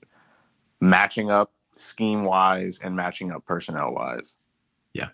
[0.81, 4.37] matching up scheme wise and matching up personnel wise.
[4.93, 5.09] Yeah.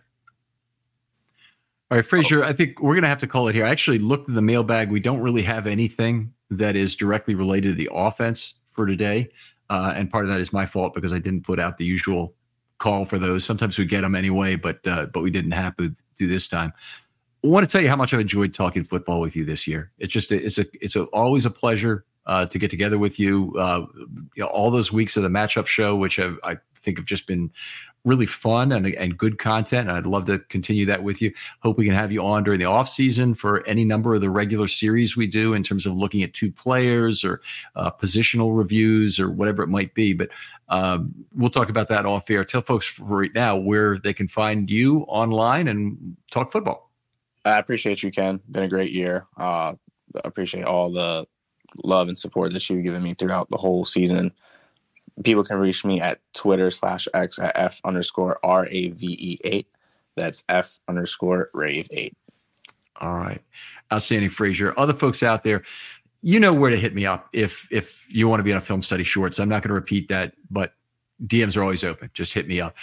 [1.90, 3.64] All right, Frazier, I think we're going to have to call it here.
[3.64, 4.90] I actually looked in the mailbag.
[4.90, 9.28] We don't really have anything that is directly related to the offense for today.
[9.68, 12.34] Uh, and part of that is my fault because I didn't put out the usual
[12.78, 13.44] call for those.
[13.44, 16.72] Sometimes we get them anyway, but uh, but we didn't have to do this time.
[17.44, 19.92] I want to tell you how much I've enjoyed talking football with you this year.
[19.98, 23.18] It's just a, it's a it's a, always a pleasure uh, to get together with
[23.18, 23.54] you.
[23.58, 23.86] Uh,
[24.34, 27.26] you know, all those weeks of the matchup show, which have, I think have just
[27.26, 27.50] been
[28.06, 29.88] really fun and, and good content.
[29.88, 31.34] And I'd love to continue that with you.
[31.60, 34.30] Hope we can have you on during the off season for any number of the
[34.30, 37.42] regular series we do in terms of looking at two players or
[37.74, 40.12] uh, positional reviews or whatever it might be.
[40.12, 40.30] But
[40.68, 42.44] um, we'll talk about that off air.
[42.44, 46.90] Tell folks right now where they can find you online and talk football.
[47.44, 48.40] I appreciate you, Ken.
[48.50, 49.26] Been a great year.
[49.36, 49.74] Uh,
[50.24, 51.26] appreciate all the
[51.84, 54.32] love and support that you've given me throughout the whole season.
[55.24, 59.38] People can reach me at Twitter slash X at F underscore R A V E
[59.44, 59.66] 8.
[60.16, 62.14] That's F underscore rave 8.
[63.00, 63.42] All right.
[63.90, 64.74] Uh, Outstanding, Frazier.
[64.78, 65.62] Other folks out there,
[66.22, 68.62] you know where to hit me up if if you want to be on a
[68.62, 69.38] film study shorts.
[69.38, 70.74] I'm not going to repeat that, but
[71.24, 72.10] DMs are always open.
[72.14, 72.74] Just hit me up.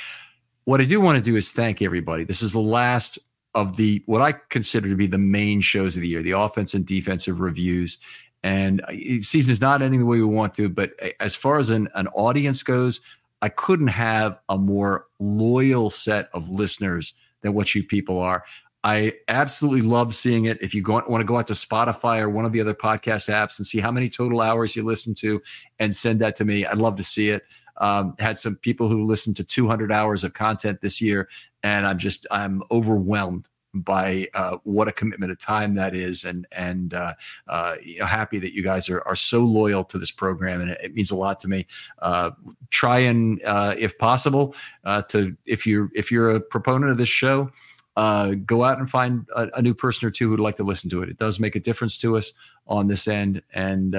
[0.66, 2.24] What I do want to do is thank everybody.
[2.24, 3.20] This is the last
[3.54, 6.74] of the what I consider to be the main shows of the year, the offense
[6.74, 7.98] and defensive reviews.
[8.44, 11.70] And uh, season is not ending the way we want to, but as far as
[11.70, 13.00] an, an audience goes,
[13.42, 18.44] I couldn't have a more loyal set of listeners than what you people are.
[18.86, 20.62] I absolutely love seeing it.
[20.62, 23.34] If you go, want to go out to Spotify or one of the other podcast
[23.34, 25.42] apps and see how many total hours you listen to
[25.80, 27.44] and send that to me, I'd love to see it.
[27.78, 31.28] Um, had some people who listened to 200 hours of content this year,
[31.64, 36.48] and I'm just I'm overwhelmed by uh, what a commitment of time that is, and
[36.52, 37.14] and uh,
[37.48, 40.72] uh, you know, happy that you guys are are so loyal to this program, and
[40.72, 41.66] it, it means a lot to me.
[42.00, 42.32] Uh,
[42.70, 47.10] try and, uh, if possible, uh, to if you're if you're a proponent of this
[47.10, 47.50] show.
[47.96, 51.04] go out and find a, a, new person or two who'd like to listen to
[51.04, 51.10] it.
[51.10, 52.34] It does make a difference to us
[52.66, 53.94] on this end, and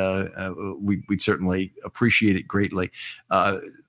[0.80, 2.90] we, would certainly appreciate it greatly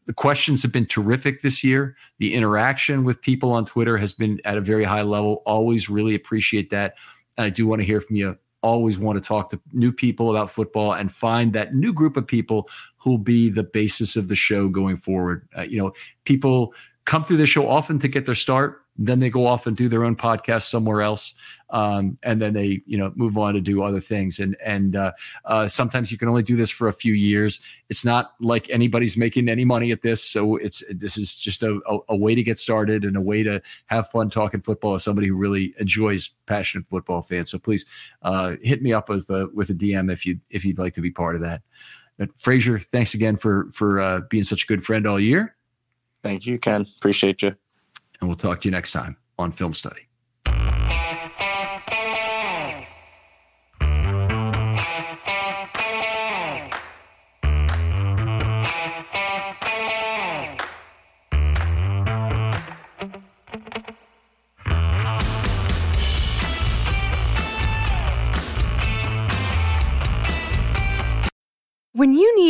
[0.05, 1.95] the questions have been terrific this year.
[2.19, 5.41] The interaction with people on Twitter has been at a very high level.
[5.45, 6.95] Always really appreciate that.
[7.37, 8.37] And I do want to hear from you.
[8.61, 12.25] Always want to talk to new people about football and find that new group of
[12.25, 15.47] people who'll be the basis of the show going forward.
[15.57, 15.91] Uh, you know,
[16.23, 16.73] people
[17.05, 18.81] come through the show often to get their start.
[18.97, 21.35] Then they go off and do their own podcast somewhere else.
[21.69, 24.39] Um, and then they you know move on to do other things.
[24.39, 25.11] And and uh,
[25.45, 27.59] uh, sometimes you can only do this for a few years.
[27.89, 31.79] It's not like anybody's making any money at this, so it's this is just a,
[31.87, 35.03] a, a way to get started and a way to have fun talking football as
[35.03, 37.51] somebody who really enjoys passionate football fans.
[37.51, 37.85] So please
[38.21, 41.01] uh, hit me up with the with a DM if you if you'd like to
[41.01, 41.61] be part of that.
[42.17, 45.55] But Frazier, thanks again for for uh, being such a good friend all year.
[46.23, 46.87] Thank you, Ken.
[46.97, 47.55] Appreciate you.
[48.19, 50.07] And we'll talk to you next time on Film Study.